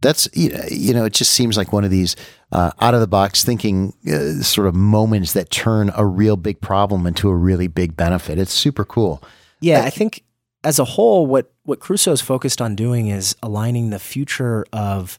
that's 0.02 0.30
you 0.34 0.94
know 0.94 1.06
it 1.06 1.14
just 1.14 1.32
seems 1.32 1.58
like 1.58 1.74
one 1.74 1.84
of 1.84 1.92
these 1.92 2.16
uh, 2.52 2.72
out 2.80 2.94
of 2.94 3.00
the 3.00 3.08
box 3.08 3.44
thinking 3.44 3.94
uh, 4.08 4.42
sort 4.42 4.68
of 4.68 4.76
moments 4.76 5.34
that 5.34 5.50
turn 5.50 5.92
a 5.96 6.06
real 6.06 6.38
big 6.38 6.62
problem 6.62 7.06
into 7.06 7.30
a 7.30 7.36
really 7.36 7.68
big 7.68 7.96
benefit 7.96 8.38
it's 8.38 8.54
super 8.54 8.86
cool 8.86 9.22
yeah 9.60 9.84
i 9.84 9.90
think 9.90 10.24
as 10.64 10.80
a 10.80 10.86
whole 10.86 11.26
what 11.26 11.52
what 11.64 11.80
crusoe 11.80 12.12
is 12.12 12.22
focused 12.22 12.62
on 12.62 12.76
doing 12.76 13.08
is 13.08 13.36
aligning 13.44 13.90
the 13.90 14.00
future 14.00 14.66
of 14.74 15.18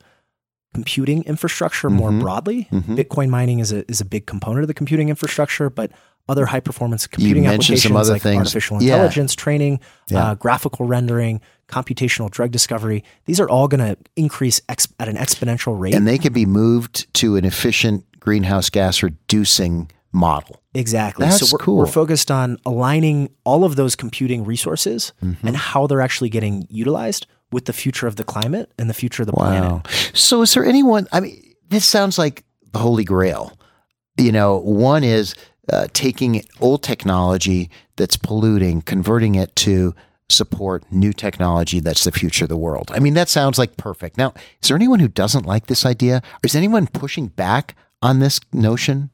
computing 0.72 1.22
infrastructure 1.24 1.88
mm-hmm. 1.88 1.98
more 1.98 2.12
broadly 2.12 2.68
mm-hmm. 2.70 2.94
bitcoin 2.94 3.28
mining 3.28 3.58
is 3.58 3.72
a 3.72 3.88
is 3.90 4.00
a 4.00 4.04
big 4.04 4.26
component 4.26 4.62
of 4.62 4.68
the 4.68 4.74
computing 4.74 5.08
infrastructure 5.08 5.68
but 5.68 5.90
other 6.30 6.46
high 6.46 6.60
performance 6.60 7.06
computing 7.06 7.46
applications 7.46 8.08
like 8.08 8.22
things. 8.22 8.38
artificial 8.38 8.78
intelligence 8.78 9.34
yeah. 9.34 9.42
training, 9.42 9.80
yeah. 10.08 10.30
Uh, 10.30 10.34
graphical 10.36 10.86
rendering, 10.86 11.40
computational 11.70 12.30
drug 12.30 12.50
discovery. 12.50 13.04
These 13.24 13.40
are 13.40 13.48
all 13.48 13.68
going 13.68 13.80
to 13.80 13.96
increase 14.16 14.60
at 14.68 14.86
an 14.98 15.16
exponential 15.16 15.78
rate. 15.78 15.94
And 15.94 16.06
they 16.06 16.18
can 16.18 16.32
be 16.32 16.46
moved 16.46 17.12
to 17.14 17.36
an 17.36 17.44
efficient 17.44 18.04
greenhouse 18.20 18.68
gas 18.70 19.02
reducing 19.02 19.90
model. 20.12 20.62
Exactly. 20.74 21.26
That's 21.26 21.48
so 21.48 21.54
we're, 21.54 21.64
cool. 21.64 21.78
we're 21.78 21.86
focused 21.86 22.30
on 22.30 22.58
aligning 22.66 23.30
all 23.44 23.64
of 23.64 23.76
those 23.76 23.96
computing 23.96 24.44
resources 24.44 25.12
mm-hmm. 25.22 25.46
and 25.46 25.56
how 25.56 25.86
they're 25.86 26.00
actually 26.00 26.30
getting 26.30 26.66
utilized 26.68 27.26
with 27.52 27.64
the 27.64 27.72
future 27.72 28.06
of 28.06 28.16
the 28.16 28.24
climate 28.24 28.72
and 28.78 28.88
the 28.88 28.94
future 28.94 29.22
of 29.22 29.26
the 29.26 29.32
wow. 29.36 29.80
planet. 29.80 30.10
So 30.14 30.42
is 30.42 30.54
there 30.54 30.64
anyone, 30.64 31.06
I 31.12 31.20
mean, 31.20 31.54
this 31.68 31.84
sounds 31.84 32.18
like 32.18 32.44
the 32.72 32.78
holy 32.78 33.04
grail. 33.04 33.56
You 34.16 34.32
know, 34.32 34.58
one 34.58 35.04
is 35.04 35.34
uh, 35.72 35.86
taking 35.92 36.42
old 36.60 36.82
technology 36.82 37.70
that's 37.96 38.16
polluting, 38.16 38.82
converting 38.82 39.36
it 39.36 39.54
to 39.56 39.94
support 40.30 40.84
new 40.90 41.12
technology 41.12 41.80
that's 41.80 42.04
the 42.04 42.12
future 42.12 42.44
of 42.44 42.48
the 42.48 42.56
world. 42.56 42.90
I 42.92 42.98
mean, 42.98 43.14
that 43.14 43.28
sounds 43.28 43.58
like 43.58 43.76
perfect. 43.76 44.16
Now, 44.16 44.34
is 44.62 44.68
there 44.68 44.76
anyone 44.76 45.00
who 45.00 45.08
doesn't 45.08 45.46
like 45.46 45.66
this 45.66 45.84
idea? 45.84 46.22
Is 46.42 46.54
anyone 46.54 46.86
pushing 46.86 47.28
back 47.28 47.74
on 48.02 48.20
this 48.20 48.40
notion? 48.52 49.10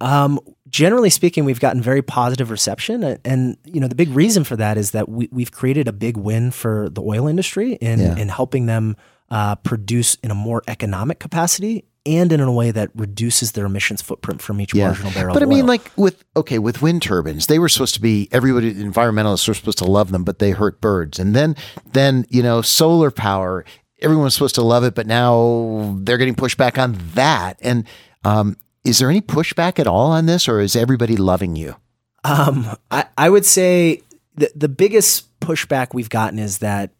Um, 0.00 0.38
generally 0.68 1.10
speaking, 1.10 1.44
we've 1.44 1.60
gotten 1.60 1.80
very 1.80 2.02
positive 2.02 2.50
reception, 2.50 3.02
and 3.24 3.56
you 3.64 3.80
know 3.80 3.88
the 3.88 3.94
big 3.94 4.10
reason 4.10 4.44
for 4.44 4.56
that 4.56 4.76
is 4.76 4.90
that 4.90 5.08
we, 5.08 5.28
we've 5.32 5.52
created 5.52 5.88
a 5.88 5.92
big 5.92 6.16
win 6.16 6.50
for 6.50 6.88
the 6.90 7.00
oil 7.00 7.26
industry 7.26 7.74
in 7.74 8.00
yeah. 8.00 8.16
in 8.16 8.28
helping 8.28 8.66
them 8.66 8.96
uh, 9.30 9.54
produce 9.56 10.16
in 10.16 10.30
a 10.30 10.34
more 10.34 10.62
economic 10.68 11.18
capacity 11.18 11.84
and 12.06 12.32
in 12.32 12.40
a 12.40 12.52
way 12.52 12.70
that 12.70 12.90
reduces 12.94 13.52
their 13.52 13.66
emissions 13.66 14.00
footprint 14.00 14.40
from 14.40 14.60
each 14.60 14.74
marginal 14.74 15.12
barrel. 15.12 15.34
But 15.34 15.42
I 15.42 15.46
mean, 15.46 15.62
oil. 15.62 15.66
like 15.66 15.90
with 15.96 16.24
okay, 16.36 16.58
with 16.58 16.80
wind 16.80 17.02
turbines, 17.02 17.46
they 17.46 17.58
were 17.58 17.68
supposed 17.68 17.94
to 17.94 18.00
be 18.00 18.28
everybody. 18.32 18.72
Environmentalists 18.72 19.46
were 19.48 19.54
supposed 19.54 19.78
to 19.78 19.84
love 19.84 20.12
them, 20.12 20.24
but 20.24 20.38
they 20.38 20.52
hurt 20.52 20.80
birds. 20.80 21.18
And 21.18 21.34
then, 21.34 21.56
then 21.92 22.24
you 22.30 22.42
know, 22.42 22.62
solar 22.62 23.10
power. 23.10 23.64
Everyone's 24.00 24.34
supposed 24.34 24.54
to 24.56 24.62
love 24.62 24.84
it, 24.84 24.94
but 24.94 25.06
now 25.06 25.96
they're 26.00 26.18
getting 26.18 26.34
pushed 26.34 26.58
back 26.58 26.78
on 26.78 26.98
that. 27.14 27.58
And 27.62 27.84
um, 28.24 28.56
is 28.84 28.98
there 28.98 29.10
any 29.10 29.22
pushback 29.22 29.78
at 29.78 29.86
all 29.86 30.10
on 30.12 30.26
this, 30.26 30.48
or 30.48 30.60
is 30.60 30.76
everybody 30.76 31.16
loving 31.16 31.56
you? 31.56 31.76
Um, 32.22 32.76
I, 32.90 33.06
I 33.16 33.30
would 33.30 33.44
say 33.44 34.02
the 34.34 34.50
the 34.54 34.68
biggest 34.68 35.38
pushback 35.40 35.94
we've 35.94 36.10
gotten 36.10 36.38
is 36.38 36.58
that 36.58 36.90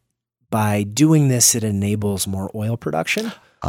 by 0.51 0.85
doing 0.85 1.29
this, 1.29 1.55
it 1.55 1.65
enables 1.65 2.27
more 2.27 2.51
oil 2.55 2.77
production. 2.77 3.33
Uh, 3.63 3.69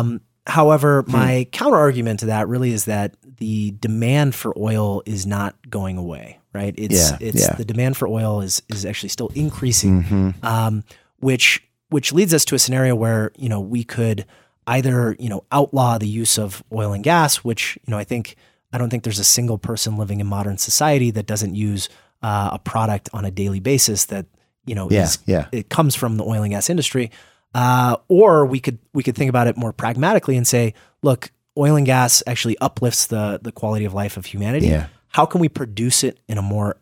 Um, 0.00 0.20
however, 0.46 1.04
my 1.06 1.46
counter 1.52 1.76
argument 1.76 2.20
to 2.20 2.26
that 2.26 2.48
really 2.48 2.72
is 2.72 2.84
that 2.86 3.14
the 3.38 3.72
demand 3.80 4.34
for 4.34 4.52
oil 4.58 5.02
is 5.06 5.26
not 5.26 5.54
going 5.70 5.96
away. 5.96 6.38
Right? 6.52 6.74
It's 6.78 7.10
Yeah, 7.10 7.18
it's 7.20 7.40
yeah. 7.40 7.54
the 7.56 7.64
demand 7.64 7.96
for 7.96 8.06
oil 8.06 8.40
is 8.40 8.62
is 8.68 8.84
actually 8.86 9.08
still 9.08 9.30
increasing. 9.34 10.04
mhm. 10.04 10.44
um, 10.44 10.84
which 11.18 11.62
which 11.88 12.12
leads 12.12 12.32
us 12.34 12.44
to 12.46 12.54
a 12.54 12.58
scenario 12.58 12.94
where 12.94 13.32
you 13.36 13.48
know 13.48 13.60
we 13.60 13.82
could 13.84 14.24
either 14.66 15.16
you 15.18 15.28
know 15.28 15.44
outlaw 15.50 15.98
the 15.98 16.06
use 16.06 16.38
of 16.38 16.62
oil 16.72 16.92
and 16.92 17.02
gas, 17.02 17.38
which 17.38 17.76
you 17.86 17.90
know 17.90 17.98
I 17.98 18.04
think 18.04 18.36
I 18.72 18.78
don't 18.78 18.88
think 18.90 19.02
there's 19.02 19.18
a 19.18 19.24
single 19.24 19.58
person 19.58 19.96
living 19.96 20.20
in 20.20 20.26
modern 20.26 20.58
society 20.58 21.10
that 21.12 21.26
doesn't 21.26 21.54
use 21.56 21.88
uh, 22.22 22.50
a 22.52 22.58
product 22.58 23.08
on 23.12 23.24
a 23.24 23.30
daily 23.30 23.60
basis 23.60 24.04
that 24.06 24.26
you 24.64 24.74
know 24.76 24.88
Yeah, 24.90 25.02
is 25.04 25.18
yeah. 25.26 25.46
it 25.50 25.68
comes 25.70 25.94
from 25.96 26.18
the 26.18 26.24
oil 26.24 26.42
and 26.42 26.52
gas 26.52 26.70
industry. 26.70 27.10
Uh, 27.54 27.96
or 28.08 28.44
we 28.46 28.58
could 28.60 28.78
we 28.92 29.02
could 29.02 29.14
think 29.14 29.28
about 29.28 29.46
it 29.46 29.56
more 29.56 29.72
pragmatically 29.72 30.36
and 30.36 30.46
say, 30.46 30.74
look, 31.02 31.30
oil 31.56 31.76
and 31.76 31.86
gas 31.86 32.22
actually 32.26 32.58
uplifts 32.58 33.06
the 33.06 33.38
the 33.42 33.52
quality 33.52 33.84
of 33.84 33.94
life 33.94 34.16
of 34.16 34.26
humanity. 34.26 34.66
Yeah. 34.66 34.88
How 35.08 35.24
can 35.26 35.40
we 35.40 35.48
produce 35.48 36.02
it 36.02 36.18
in 36.28 36.36
a 36.38 36.42
more 36.42 36.76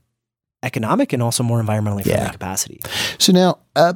economic 0.63 1.13
and 1.13 1.23
also 1.23 1.43
more 1.43 1.61
environmentally 1.63 2.03
friendly 2.05 2.13
Yeah. 2.25 2.31
capacity? 2.31 2.81
So 3.19 3.33
now, 3.33 3.59
uh, 3.77 3.93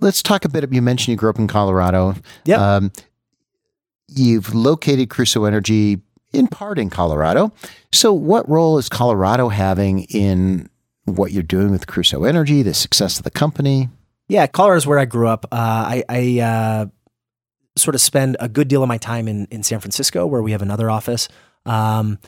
let's 0.00 0.22
talk 0.22 0.44
a 0.44 0.48
bit. 0.48 0.72
You 0.72 0.80
mentioned 0.82 1.08
you 1.12 1.16
grew 1.16 1.30
up 1.30 1.38
in 1.38 1.48
Colorado. 1.48 2.14
Yep. 2.44 2.58
Um, 2.60 2.92
you've 4.08 4.54
located 4.54 5.10
Crusoe 5.10 5.44
Energy 5.44 6.00
in 6.32 6.46
part 6.46 6.78
in 6.78 6.90
Colorado. 6.90 7.52
So, 7.92 8.12
what 8.12 8.48
role 8.48 8.78
is 8.78 8.88
Colorado 8.88 9.48
having 9.48 10.04
in 10.04 10.68
what 11.04 11.32
you're 11.32 11.42
doing 11.42 11.72
with 11.72 11.88
Crusoe 11.88 12.22
Energy, 12.24 12.62
the 12.62 12.74
success 12.74 13.18
of 13.18 13.24
the 13.24 13.30
company? 13.30 13.88
Yeah, 14.30 14.46
Colorado 14.46 14.76
is 14.76 14.86
where 14.86 15.00
I 15.00 15.06
grew 15.06 15.26
up. 15.26 15.44
Uh, 15.50 15.56
I, 15.56 16.04
I 16.08 16.40
uh, 16.40 16.86
sort 17.76 17.96
of 17.96 18.00
spend 18.00 18.36
a 18.38 18.48
good 18.48 18.68
deal 18.68 18.80
of 18.80 18.88
my 18.88 18.96
time 18.96 19.26
in, 19.26 19.48
in 19.50 19.64
San 19.64 19.80
Francisco, 19.80 20.24
where 20.24 20.40
we 20.40 20.52
have 20.52 20.62
another 20.62 20.88
office. 20.88 21.28
Um, 21.66 22.18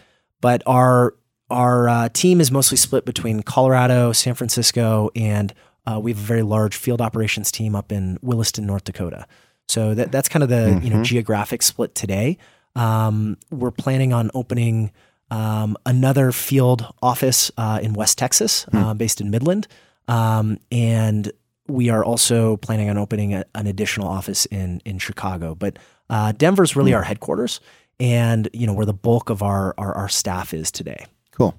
but 0.40 0.64
our 0.66 1.14
our 1.48 1.88
uh, 1.88 2.08
team 2.08 2.40
is 2.40 2.50
mostly 2.50 2.76
split 2.76 3.04
between 3.04 3.44
Colorado, 3.44 4.10
San 4.10 4.34
Francisco, 4.34 5.10
and 5.14 5.54
uh, 5.86 6.00
we 6.02 6.10
have 6.10 6.18
a 6.18 6.22
very 6.22 6.42
large 6.42 6.74
field 6.74 7.00
operations 7.00 7.52
team 7.52 7.76
up 7.76 7.92
in 7.92 8.18
Williston, 8.20 8.66
North 8.66 8.82
Dakota. 8.82 9.28
So 9.68 9.94
that 9.94 10.10
that's 10.10 10.28
kind 10.28 10.42
of 10.42 10.48
the 10.48 10.80
you 10.82 10.90
know 10.90 11.04
geographic 11.04 11.62
split 11.62 11.94
today. 11.94 12.36
Um, 12.74 13.36
we're 13.52 13.70
planning 13.70 14.12
on 14.12 14.28
opening 14.34 14.90
um, 15.30 15.76
another 15.86 16.32
field 16.32 16.92
office 17.00 17.52
uh, 17.56 17.78
in 17.80 17.92
West 17.92 18.18
Texas, 18.18 18.66
uh, 18.72 18.92
based 18.92 19.20
in 19.20 19.30
Midland, 19.30 19.68
um, 20.08 20.58
and 20.72 21.30
we 21.68 21.90
are 21.90 22.04
also 22.04 22.56
planning 22.58 22.90
on 22.90 22.98
opening 22.98 23.34
a, 23.34 23.44
an 23.54 23.66
additional 23.66 24.08
office 24.08 24.46
in 24.46 24.80
in 24.84 24.98
Chicago. 24.98 25.54
But 25.54 25.78
uh, 26.10 26.32
Denver's 26.32 26.76
really 26.76 26.94
our 26.94 27.02
headquarters, 27.02 27.60
and 28.00 28.48
you 28.52 28.66
know 28.66 28.74
where 28.74 28.86
the 28.86 28.92
bulk 28.92 29.30
of 29.30 29.42
our 29.42 29.74
our, 29.78 29.94
our 29.94 30.08
staff 30.08 30.52
is 30.54 30.70
today. 30.70 31.06
Cool. 31.30 31.54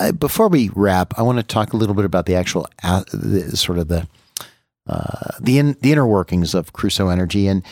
I, 0.00 0.10
before 0.10 0.48
we 0.48 0.70
wrap, 0.74 1.16
I 1.16 1.22
want 1.22 1.38
to 1.38 1.44
talk 1.44 1.72
a 1.72 1.76
little 1.76 1.94
bit 1.94 2.04
about 2.04 2.26
the 2.26 2.34
actual 2.34 2.66
uh, 2.82 3.04
the, 3.12 3.56
sort 3.56 3.78
of 3.78 3.88
the 3.88 4.08
uh, 4.88 5.32
the 5.40 5.58
in, 5.58 5.76
the 5.80 5.92
inner 5.92 6.06
workings 6.06 6.54
of 6.54 6.72
Crusoe 6.72 7.08
Energy. 7.08 7.46
And 7.46 7.62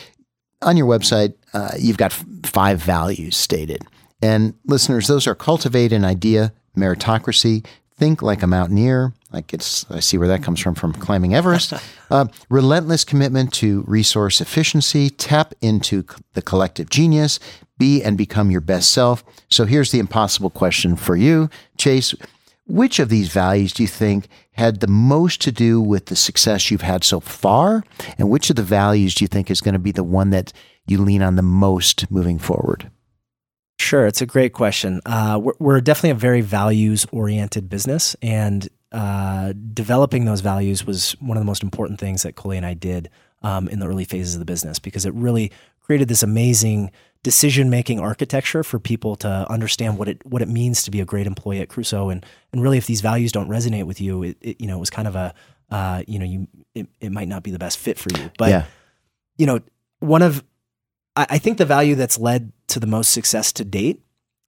on 0.61 0.77
your 0.77 0.87
website, 0.87 1.33
uh, 1.53 1.71
you've 1.77 1.97
got 1.97 2.13
f- 2.13 2.25
five 2.43 2.81
values 2.81 3.35
stated. 3.35 3.83
And 4.21 4.53
listeners, 4.65 5.07
those 5.07 5.27
are 5.27 5.35
cultivate 5.35 5.91
an 5.91 6.05
idea, 6.05 6.53
meritocracy, 6.77 7.65
think 7.95 8.21
like 8.21 8.41
a 8.41 8.47
mountaineer. 8.47 9.13
Like 9.31 9.53
it's, 9.53 9.89
I 9.91 9.99
see 9.99 10.17
where 10.17 10.27
that 10.27 10.43
comes 10.43 10.59
from 10.59 10.75
from 10.75 10.93
climbing 10.93 11.35
Everest. 11.35 11.73
uh, 12.11 12.25
relentless 12.49 13.03
commitment 13.03 13.53
to 13.55 13.83
resource 13.87 14.41
efficiency, 14.41 15.09
tap 15.09 15.53
into 15.61 16.01
c- 16.01 16.17
the 16.33 16.41
collective 16.41 16.89
genius, 16.89 17.39
be 17.77 18.03
and 18.03 18.17
become 18.17 18.49
your 18.51 18.61
best 18.61 18.91
self. 18.91 19.23
So 19.49 19.65
here's 19.65 19.91
the 19.91 19.99
impossible 19.99 20.49
question 20.49 20.95
for 20.95 21.15
you, 21.15 21.49
Chase. 21.77 22.15
Which 22.65 22.99
of 22.99 23.09
these 23.09 23.29
values 23.29 23.73
do 23.73 23.81
you 23.81 23.87
think 23.87 24.27
had 24.51 24.79
the 24.79 24.87
most 24.87 25.41
to 25.41 25.51
do 25.51 25.81
with 25.81 26.05
the 26.05 26.15
success 26.15 26.69
you've 26.69 26.81
had 26.81 27.03
so 27.03 27.19
far? 27.19 27.83
And 28.19 28.29
which 28.29 28.51
of 28.51 28.57
the 28.57 28.63
values 28.63 29.15
do 29.15 29.23
you 29.23 29.27
think 29.27 29.49
is 29.49 29.61
going 29.61 29.73
to 29.73 29.79
be 29.79 29.91
the 29.91 30.03
one 30.03 30.29
that 30.29 30.53
you 30.85 30.99
lean 30.99 31.23
on 31.23 31.35
the 31.35 31.41
most 31.41 32.11
moving 32.11 32.37
forward? 32.37 32.91
Sure, 33.79 34.05
it's 34.05 34.21
a 34.21 34.25
great 34.25 34.53
question. 34.53 35.01
Uh, 35.05 35.39
we're, 35.41 35.53
we're 35.57 35.81
definitely 35.81 36.11
a 36.11 36.15
very 36.15 36.41
values 36.41 37.07
oriented 37.11 37.69
business, 37.69 38.15
and 38.21 38.67
uh, 38.91 39.53
developing 39.73 40.25
those 40.25 40.41
values 40.41 40.85
was 40.85 41.11
one 41.19 41.37
of 41.37 41.41
the 41.41 41.45
most 41.45 41.63
important 41.63 41.99
things 41.99 42.23
that 42.23 42.35
Cully 42.35 42.57
and 42.57 42.65
I 42.65 42.73
did 42.73 43.09
um, 43.41 43.67
in 43.67 43.79
the 43.79 43.87
early 43.87 44.05
phases 44.05 44.35
of 44.35 44.39
the 44.39 44.45
business 44.45 44.79
because 44.79 45.05
it 45.05 45.13
really 45.13 45.51
created 45.79 46.07
this 46.07 46.23
amazing 46.23 46.91
decision 47.23 47.69
making 47.69 47.99
architecture 47.99 48.63
for 48.63 48.79
people 48.79 49.15
to 49.17 49.45
understand 49.49 49.97
what 49.97 50.07
it 50.07 50.25
what 50.25 50.41
it 50.41 50.47
means 50.47 50.83
to 50.83 50.91
be 50.91 51.01
a 51.01 51.05
great 51.05 51.27
employee 51.27 51.59
at 51.59 51.69
Crusoe, 51.69 52.09
and 52.09 52.25
and 52.51 52.61
really 52.61 52.77
if 52.77 52.87
these 52.87 53.01
values 53.01 53.31
don't 53.31 53.49
resonate 53.49 53.85
with 53.85 53.99
you, 54.01 54.23
it, 54.23 54.37
it 54.41 54.61
you 54.61 54.67
know 54.67 54.77
it 54.77 54.79
was 54.79 54.89
kind 54.89 55.07
of 55.07 55.15
a 55.15 55.33
uh, 55.69 56.03
you 56.07 56.19
know 56.19 56.25
you 56.25 56.47
it, 56.73 56.87
it 56.99 57.11
might 57.11 57.27
not 57.27 57.43
be 57.43 57.51
the 57.51 57.59
best 57.59 57.77
fit 57.77 57.97
for 57.99 58.09
you, 58.17 58.31
but 58.37 58.49
yeah. 58.49 58.65
you 59.37 59.45
know, 59.45 59.59
one 59.99 60.21
of 60.21 60.43
I, 61.15 61.27
I 61.31 61.37
think 61.37 61.57
the 61.57 61.65
value 61.65 61.95
that's 61.95 62.17
led 62.17 62.51
to 62.67 62.79
the 62.79 62.87
most 62.87 63.11
success 63.11 63.51
to 63.53 63.65
date 63.65 64.01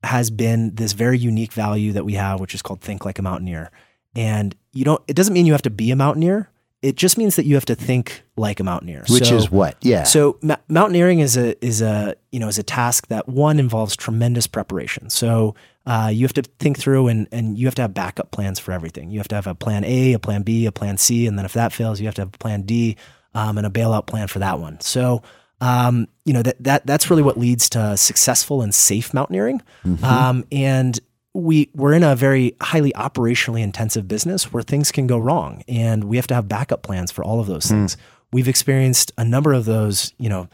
has 0.04 0.30
been 0.32 0.74
this 0.76 0.94
very 0.94 1.20
unique 1.20 1.54
value 1.54 1.92
that 1.94 2.06
we 2.06 2.14
have, 2.14 2.40
which 2.40 2.56
is 2.56 2.62
called 2.62 2.82
think 2.82 3.06
like 3.06 3.20
a 3.20 3.22
mountaineer. 3.22 3.72
And 4.16 4.56
you 4.74 4.84
don't 4.86 5.02
it 5.08 5.16
doesn't 5.16 5.34
mean 5.34 5.46
you 5.46 5.54
have 5.54 5.62
to 5.64 5.70
be 5.70 5.92
a 5.92 5.96
mountaineer. 5.96 6.50
It 6.82 6.96
just 6.96 7.16
means 7.16 7.36
that 7.36 7.46
you 7.46 7.54
have 7.54 7.66
to 7.66 7.76
think 7.76 8.24
like 8.36 8.60
a 8.60 8.64
mountaineer. 8.64 9.04
Which 9.08 9.28
So- 9.28 9.36
is 9.36 9.52
what? 9.52 9.78
Yeah. 9.82 10.04
so 10.04 10.38
ma- 10.42 10.56
mountaineering 10.68 11.20
is 11.20 11.38
a 11.38 11.64
is 11.64 11.82
a 11.82 12.16
you 12.32 12.40
know 12.40 12.48
is 12.48 12.58
a 12.58 12.64
task 12.64 13.08
that 13.08 13.30
one 13.30 13.60
involves 13.60 13.96
tremendous 13.96 14.48
preparation. 14.48 15.10
So 15.10 15.54
uh, 15.86 16.10
you 16.14 16.26
have 16.26 16.34
to 16.34 16.42
think 16.60 16.78
through 16.80 17.08
and 17.08 17.28
and 17.32 17.58
you 17.58 17.68
have 17.68 17.76
to 17.76 17.82
have 17.84 17.94
backup 17.94 18.32
plans 18.32 18.60
for 18.60 18.72
everything. 18.72 19.12
You 19.12 19.20
have 19.20 19.28
to 19.30 19.36
have 19.36 19.48
a 19.48 19.56
plan 19.56 19.84
A, 19.86 20.14
a 20.14 20.20
plan 20.20 20.42
B, 20.42 20.66
a 20.66 20.72
plan 20.72 20.98
C, 20.98 21.28
and 21.28 21.38
then 21.38 21.46
if 21.46 21.54
that 21.54 21.72
fails, 21.72 22.00
you 22.00 22.08
have 22.08 22.16
to 22.16 22.22
have 22.24 22.34
a 22.34 22.38
plan 22.38 22.64
D 22.64 22.98
um, 23.36 23.58
and 23.58 23.66
a 23.68 23.70
bailout 23.70 24.08
plan 24.08 24.28
for 24.28 24.40
that 24.40 24.60
one. 24.60 24.80
So 24.82 25.22
um, 25.62 26.08
you 26.26 26.34
know 26.34 26.42
that 26.42 26.64
that 26.64 26.86
that's 26.88 27.10
really 27.12 27.22
what 27.24 27.38
leads 27.38 27.70
to 27.70 27.96
successful 27.96 28.62
and 28.64 28.74
safe 28.74 29.14
mountaineering. 29.14 29.62
Um, 30.04 30.46
and 30.52 31.00
we 31.34 31.70
we're 31.74 31.94
in 31.94 32.04
a 32.04 32.16
very 32.16 32.56
highly 32.62 32.92
operationally 32.94 33.62
intensive 33.62 34.08
business 34.08 34.52
where 34.52 34.64
things 34.64 34.92
can 34.92 35.08
go 35.08 35.18
wrong, 35.18 35.64
and 35.68 36.04
we 36.06 36.18
have 36.18 36.28
to 36.28 36.34
have 36.36 36.48
backup 36.48 36.84
plans 36.84 37.12
for 37.12 37.24
all 37.24 37.40
of 37.40 37.48
those 37.48 37.66
things. 37.68 37.96
We've 38.34 38.48
experienced 38.48 39.12
a 39.18 39.24
number 39.26 39.54
of 39.54 39.66
those, 39.66 40.14
you 40.18 40.30
know, 40.30 40.48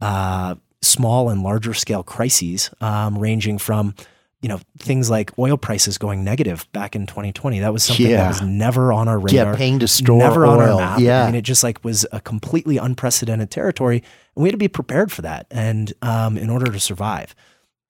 uh, 0.00 0.54
small 0.82 1.30
and 1.30 1.42
larger 1.42 1.74
scale 1.74 2.02
crises, 2.02 2.70
um, 2.80 3.18
ranging 3.18 3.58
from 3.58 3.94
you 4.42 4.48
know 4.48 4.58
things 4.78 5.10
like 5.10 5.36
oil 5.38 5.58
prices 5.58 5.98
going 5.98 6.24
negative 6.24 6.66
back 6.72 6.96
in 6.96 7.06
2020. 7.06 7.58
That 7.60 7.72
was 7.72 7.84
something 7.84 8.06
Yeah. 8.06 8.18
that 8.22 8.28
was 8.28 8.42
never 8.42 8.92
on 8.92 9.06
our 9.08 9.18
yeah, 9.28 9.40
radar 9.42 9.56
paying 9.56 9.80
to 9.80 9.88
store 9.88 10.16
never 10.18 10.46
oil. 10.46 10.52
on 10.52 10.60
our 10.60 10.76
map. 10.78 11.00
Yeah. 11.00 11.24
I 11.24 11.26
mean, 11.26 11.34
it 11.34 11.42
just 11.42 11.62
like 11.62 11.84
was 11.84 12.06
a 12.12 12.20
completely 12.20 12.78
unprecedented 12.78 13.50
territory, 13.50 13.96
and 14.34 14.42
we 14.42 14.48
had 14.48 14.52
to 14.52 14.58
be 14.58 14.68
prepared 14.68 15.12
for 15.12 15.22
that, 15.22 15.46
and 15.50 15.92
um, 16.02 16.38
in 16.38 16.48
order 16.50 16.70
to 16.72 16.80
survive. 16.80 17.34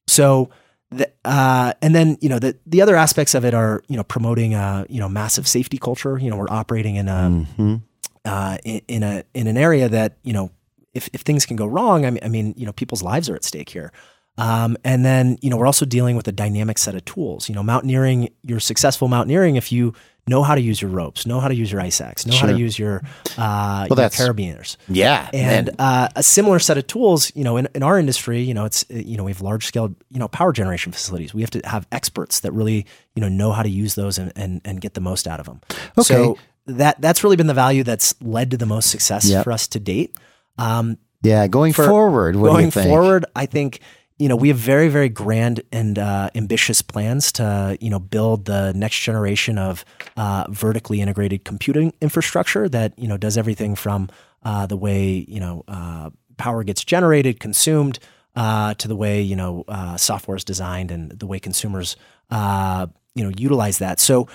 So, 0.08 0.50
the, 0.90 1.10
uh, 1.24 1.72
and 1.82 1.94
then 1.94 2.18
you 2.20 2.28
know 2.28 2.38
the 2.38 2.56
the 2.66 2.82
other 2.82 2.96
aspects 2.96 3.34
of 3.34 3.44
it 3.44 3.54
are 3.54 3.82
you 3.88 3.96
know 3.96 4.02
promoting 4.04 4.54
a 4.54 4.84
you 4.88 5.00
know 5.00 5.08
massive 5.08 5.46
safety 5.46 5.78
culture. 5.78 6.18
You 6.18 6.30
know, 6.30 6.36
we're 6.36 6.50
operating 6.50 6.96
in 6.96 7.08
a 7.08 7.46
Mhm. 7.58 7.82
uh, 8.24 8.58
in, 8.64 8.80
in 8.88 9.02
a 9.02 9.22
in 9.34 9.46
an 9.46 9.56
area 9.56 9.88
that 9.88 10.16
you 10.24 10.32
know 10.32 10.50
if 10.92 11.08
if 11.12 11.20
things 11.20 11.46
can 11.46 11.56
go 11.56 11.66
wrong, 11.66 12.04
I 12.04 12.10
mean, 12.10 12.20
I 12.24 12.28
mean 12.28 12.54
you 12.56 12.66
know 12.66 12.72
people's 12.72 13.02
lives 13.02 13.28
are 13.30 13.36
at 13.36 13.44
stake 13.44 13.68
here. 13.70 13.92
Um, 14.38 14.76
and 14.84 15.04
then 15.04 15.36
you 15.42 15.50
know 15.50 15.56
we're 15.56 15.66
also 15.66 15.84
dealing 15.84 16.16
with 16.16 16.26
a 16.26 16.32
dynamic 16.32 16.78
set 16.78 16.94
of 16.94 17.04
tools. 17.04 17.48
You 17.48 17.54
know, 17.54 17.62
mountaineering, 17.62 18.30
you're 18.42 18.60
successful 18.60 19.06
mountaineering 19.06 19.56
if 19.56 19.70
you 19.70 19.92
know 20.30 20.42
how 20.42 20.54
to 20.54 20.60
use 20.60 20.80
your 20.80 20.90
ropes, 20.90 21.26
know 21.26 21.40
how 21.40 21.48
to 21.48 21.54
use 21.54 21.70
your 21.72 21.80
ice 21.82 22.00
axe, 22.00 22.24
know 22.26 22.36
how 22.36 22.46
to 22.46 22.58
use 22.58 22.78
your 22.78 23.02
uh, 23.36 23.86
your 23.88 23.96
that's- 23.96 24.16
carabiners. 24.18 24.76
Yeah. 24.88 25.28
And 25.34 25.70
uh, 25.78 26.08
a 26.16 26.22
similar 26.22 26.58
set 26.58 26.78
of 26.78 26.86
tools, 26.86 27.30
you 27.34 27.44
know, 27.44 27.56
in, 27.58 27.68
in 27.74 27.82
our 27.82 27.98
industry, 27.98 28.40
you 28.40 28.54
know, 28.54 28.64
it's 28.64 28.84
you 28.88 29.16
know 29.16 29.24
we 29.24 29.32
have 29.32 29.42
large 29.42 29.66
scale, 29.66 29.94
you 30.10 30.18
know, 30.18 30.28
power 30.28 30.52
generation 30.52 30.92
facilities. 30.92 31.34
We 31.34 31.42
have 31.42 31.50
to 31.50 31.60
have 31.64 31.86
experts 31.92 32.40
that 32.40 32.52
really, 32.52 32.86
you 33.14 33.20
know, 33.20 33.28
know 33.28 33.52
how 33.52 33.62
to 33.62 33.70
use 33.70 33.94
those 33.96 34.18
and 34.18 34.32
and, 34.36 34.60
and 34.64 34.80
get 34.80 34.94
the 34.94 35.00
most 35.00 35.26
out 35.28 35.40
of 35.40 35.46
them. 35.46 35.60
Okay. 35.98 36.02
So 36.14 36.38
that 36.66 37.00
that's 37.00 37.24
really 37.24 37.36
been 37.36 37.48
the 37.48 37.54
value 37.54 37.82
that's 37.82 38.14
led 38.22 38.52
to 38.52 38.56
the 38.56 38.66
most 38.66 38.90
success 38.90 39.28
Yep. 39.28 39.44
for 39.44 39.52
us 39.52 39.66
to 39.68 39.80
date. 39.80 40.14
Um, 40.58 40.98
Yeah, 41.22 41.46
going 41.48 41.72
For- 41.72 41.84
forward, 41.86 42.36
what 42.36 42.48
do 42.48 42.52
going 42.54 42.64
you 42.66 42.70
think? 42.70 42.86
forward, 42.86 43.24
I 43.34 43.46
think 43.46 43.80
you 44.20 44.28
know 44.28 44.36
we 44.36 44.48
have 44.48 44.58
very 44.58 44.88
very 44.88 45.08
grand 45.08 45.62
and 45.72 45.98
uh, 45.98 46.28
ambitious 46.34 46.82
plans 46.82 47.32
to 47.32 47.76
you 47.80 47.88
know 47.88 47.98
build 47.98 48.44
the 48.44 48.72
next 48.74 49.00
generation 49.00 49.58
of 49.58 49.84
uh, 50.16 50.44
vertically 50.50 51.00
integrated 51.00 51.44
computing 51.44 51.92
infrastructure 52.02 52.68
that 52.68 52.96
you 52.98 53.08
know 53.08 53.16
does 53.16 53.38
everything 53.38 53.74
from 53.74 54.08
uh, 54.42 54.66
the 54.66 54.76
way 54.76 55.24
you 55.26 55.40
know 55.40 55.64
uh, 55.66 56.10
power 56.36 56.62
gets 56.62 56.84
generated, 56.84 57.40
consumed, 57.40 57.98
uh, 58.36 58.74
to 58.74 58.88
the 58.88 58.96
way 58.96 59.22
you 59.22 59.34
know 59.34 59.64
uh, 59.68 59.96
software 59.96 60.36
is 60.36 60.44
designed 60.44 60.90
and 60.90 61.10
the 61.18 61.26
way 61.26 61.40
consumers 61.40 61.96
you 62.30 63.24
know 63.24 63.32
utilize 63.36 63.78
that. 63.78 63.98
So. 63.98 64.28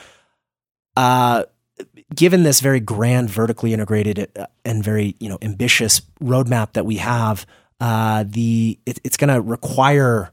Given 2.16 2.44
this 2.44 2.62
very 2.62 2.80
grand 2.80 3.30
vertically 3.30 3.74
integrated 3.74 4.32
and 4.64 4.82
very 4.82 5.18
you 5.20 5.28
know 5.28 5.38
ambitious 5.42 6.00
roadmap 6.22 6.72
that 6.74 6.86
we 6.86 6.98
have 6.98 7.46
uh, 7.80 8.24
the 8.28 8.80
it, 8.86 9.00
it's 9.04 9.18
going 9.18 9.34
to 9.34 9.42
require 9.42 10.32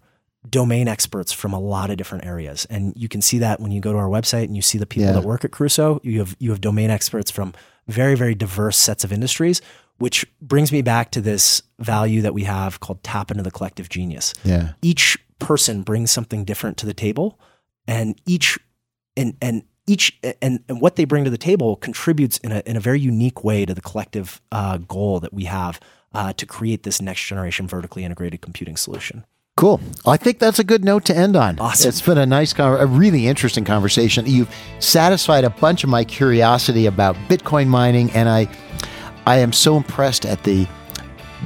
domain 0.48 0.88
experts 0.88 1.33
from 1.33 1.52
a 1.52 1.61
lot 1.61 1.88
of 1.90 1.96
different 1.96 2.24
areas 2.26 2.66
and 2.68 2.92
you 2.96 3.09
can 3.09 3.22
see 3.22 3.38
that 3.38 3.61
when 3.61 3.70
you 3.70 3.81
go 3.81 3.92
to 3.92 3.98
our 3.98 4.09
website 4.09 4.44
and 4.44 4.57
you 4.57 4.62
see 4.62 4.76
the 4.76 4.87
people 4.87 5.07
Yeah. 5.07 5.12
that 5.12 5.22
work 5.24 5.44
at 5.44 5.52
crusoe 5.52 6.00
you 6.02 6.18
have 6.18 6.35
you 6.40 6.50
have 6.50 6.61
domain 6.61 6.90
experts 6.90 7.31
from 7.31 7.55
very 7.87 8.16
very 8.16 8.35
diverse 8.35 8.76
sets 8.76 9.05
of 9.05 9.12
industries 9.12 9.62
which 9.98 10.26
brings 10.40 10.72
me 10.72 10.83
back 10.83 11.12
to 11.12 11.20
this 11.20 11.62
value 11.78 12.22
that 12.22 12.35
we 12.35 12.42
have 12.42 12.81
called 12.81 13.05
tap 13.05 13.31
into 13.31 13.44
the 13.44 13.52
collective 13.52 13.88
genius 13.88 14.35
Yeah. 14.44 14.72
each 14.83 15.16
person 15.38 15.83
brings 15.83 16.11
something 16.11 16.44
different 16.44 16.76
to 16.78 16.87
the 16.87 16.94
table 16.94 17.38
and 17.87 18.20
each 18.26 18.59
and 19.16 19.37
and 19.40 19.62
each 19.87 20.18
and, 20.42 20.64
and 20.68 20.81
what 20.81 20.96
they 20.96 21.05
bring 21.05 21.22
to 21.22 21.31
the 21.31 21.38
table 21.38 21.76
contributes 21.76 22.38
in 22.38 22.50
a, 22.50 22.62
in 22.66 22.76
a 22.76 22.81
very 22.81 22.98
unique 23.00 23.44
way 23.44 23.64
to 23.64 23.74
the 23.74 23.81
collective 23.81 24.40
uh, 24.50 24.78
goal 24.78 25.20
that 25.20 25.33
we 25.33 25.44
have 25.44 25.78
uh, 26.14 26.33
to 26.35 26.46
create 26.46 26.83
this 26.83 27.01
next 27.01 27.27
generation 27.27 27.66
vertically 27.66 28.05
integrated 28.05 28.40
computing 28.40 28.77
solution 28.77 29.25
Cool. 29.57 29.81
I 30.07 30.16
think 30.16 30.38
that's 30.38 30.59
a 30.59 30.64
good 30.64 30.85
note 30.85 31.05
to 31.07 31.16
end 31.16 31.37
on. 31.37 31.59
Awesome. 31.59 31.88
It's 31.90 32.01
been 32.01 32.16
a 32.16 32.25
nice, 32.25 32.59
a 32.59 32.87
really 32.87 33.27
interesting 33.27 33.64
conversation. 33.64 34.25
You've 34.27 34.53
satisfied 34.79 35.44
a 35.44 35.51
bunch 35.51 35.85
of 35.85 35.90
my 35.90 36.05
curiosity 36.05 36.87
about 36.87 37.16
Bitcoin 37.29 37.66
mining, 37.68 38.11
and 38.12 38.29
I, 38.29 38.48
I 39.27 39.37
am 39.38 39.53
so 39.53 39.77
impressed 39.77 40.25
at 40.25 40.42
the, 40.44 40.66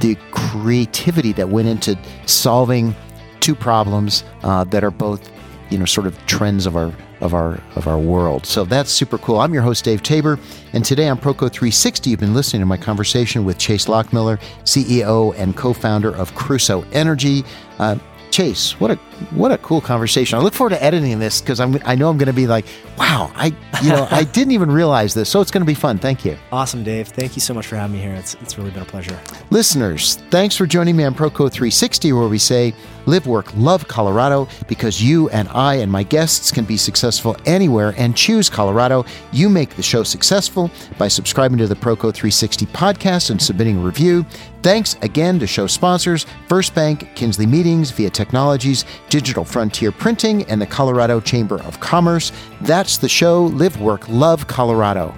the 0.00 0.16
creativity 0.30 1.32
that 1.32 1.48
went 1.48 1.66
into 1.66 1.98
solving 2.26 2.94
two 3.40 3.56
problems 3.56 4.22
uh, 4.44 4.62
that 4.64 4.84
are 4.84 4.92
both, 4.92 5.28
you 5.70 5.76
know, 5.76 5.84
sort 5.84 6.06
of 6.06 6.16
trends 6.26 6.64
of 6.64 6.76
our 6.76 6.92
of 7.20 7.34
our 7.34 7.60
of 7.74 7.86
our 7.86 7.98
world. 7.98 8.46
So 8.46 8.64
that's 8.64 8.90
super 8.90 9.18
cool. 9.18 9.38
I'm 9.38 9.54
your 9.54 9.62
host 9.62 9.84
Dave 9.84 10.02
Tabor, 10.02 10.38
and 10.72 10.84
today 10.84 11.08
on 11.08 11.18
Proco 11.18 11.50
360, 11.50 12.10
you've 12.10 12.20
been 12.20 12.34
listening 12.34 12.60
to 12.60 12.66
my 12.66 12.76
conversation 12.76 13.44
with 13.44 13.58
Chase 13.58 13.86
Lochmiller, 13.86 14.40
CEO 14.64 15.34
and 15.36 15.56
co-founder 15.56 16.14
of 16.14 16.34
Crusoe 16.34 16.84
Energy. 16.92 17.44
Uh, 17.78 17.98
Chase, 18.30 18.78
what 18.80 18.90
a 18.90 18.98
what 19.30 19.52
a 19.52 19.58
cool 19.58 19.80
conversation. 19.80 20.38
I 20.38 20.42
look 20.42 20.54
forward 20.54 20.70
to 20.70 20.82
editing 20.82 21.18
this 21.18 21.40
because 21.40 21.60
I'm 21.60 21.78
I 21.84 21.94
know 21.94 22.10
I'm 22.10 22.18
going 22.18 22.26
to 22.26 22.32
be 22.32 22.46
like, 22.46 22.66
wow, 22.98 23.30
I 23.34 23.54
you 23.82 23.90
know 23.90 24.06
I 24.10 24.24
didn't 24.36 24.52
even 24.52 24.70
realize 24.70 25.14
this. 25.14 25.28
So 25.28 25.40
it's 25.40 25.50
going 25.50 25.62
to 25.62 25.66
be 25.66 25.74
fun. 25.74 25.98
Thank 25.98 26.24
you. 26.24 26.36
awesome 26.52 26.82
dave 26.84 27.08
thank 27.08 27.36
you 27.36 27.40
so 27.40 27.54
much 27.54 27.66
for 27.66 27.76
having 27.76 27.96
me 27.96 28.02
here 28.02 28.14
it's, 28.14 28.34
it's 28.34 28.56
really 28.58 28.70
been 28.70 28.82
a 28.82 28.86
pleasure 28.86 29.18
Listeners, 29.50 30.16
thanks 30.30 30.56
for 30.56 30.66
joining 30.66 30.96
me 30.96 31.04
on 31.04 31.14
Proco 31.14 31.50
360, 31.50 32.12
where 32.12 32.28
we 32.28 32.36
say, 32.38 32.74
live, 33.06 33.26
work, 33.26 33.54
love 33.56 33.86
Colorado 33.86 34.48
because 34.66 35.00
you 35.00 35.28
and 35.30 35.48
I 35.50 35.76
and 35.76 35.90
my 35.90 36.02
guests 36.02 36.50
can 36.50 36.64
be 36.64 36.76
successful 36.76 37.36
anywhere 37.46 37.94
and 37.96 38.16
choose 38.16 38.50
Colorado. 38.50 39.04
You 39.32 39.48
make 39.48 39.76
the 39.76 39.82
show 39.82 40.02
successful 40.02 40.70
by 40.98 41.06
subscribing 41.06 41.58
to 41.58 41.68
the 41.68 41.76
Proco 41.76 42.12
360 42.12 42.66
podcast 42.66 43.30
and 43.30 43.40
submitting 43.40 43.78
a 43.78 43.80
review. 43.80 44.26
Thanks 44.62 44.96
again 45.02 45.38
to 45.38 45.46
show 45.46 45.68
sponsors 45.68 46.26
First 46.48 46.74
Bank, 46.74 47.08
Kinsley 47.14 47.46
Meetings, 47.46 47.92
Via 47.92 48.10
Technologies, 48.10 48.84
Digital 49.08 49.44
Frontier 49.44 49.92
Printing, 49.92 50.42
and 50.44 50.60
the 50.60 50.66
Colorado 50.66 51.20
Chamber 51.20 51.60
of 51.62 51.80
Commerce. 51.80 52.32
That's 52.62 52.98
the 52.98 53.08
show, 53.08 53.44
Live, 53.44 53.80
Work, 53.80 54.08
Love 54.08 54.46
Colorado. 54.46 55.14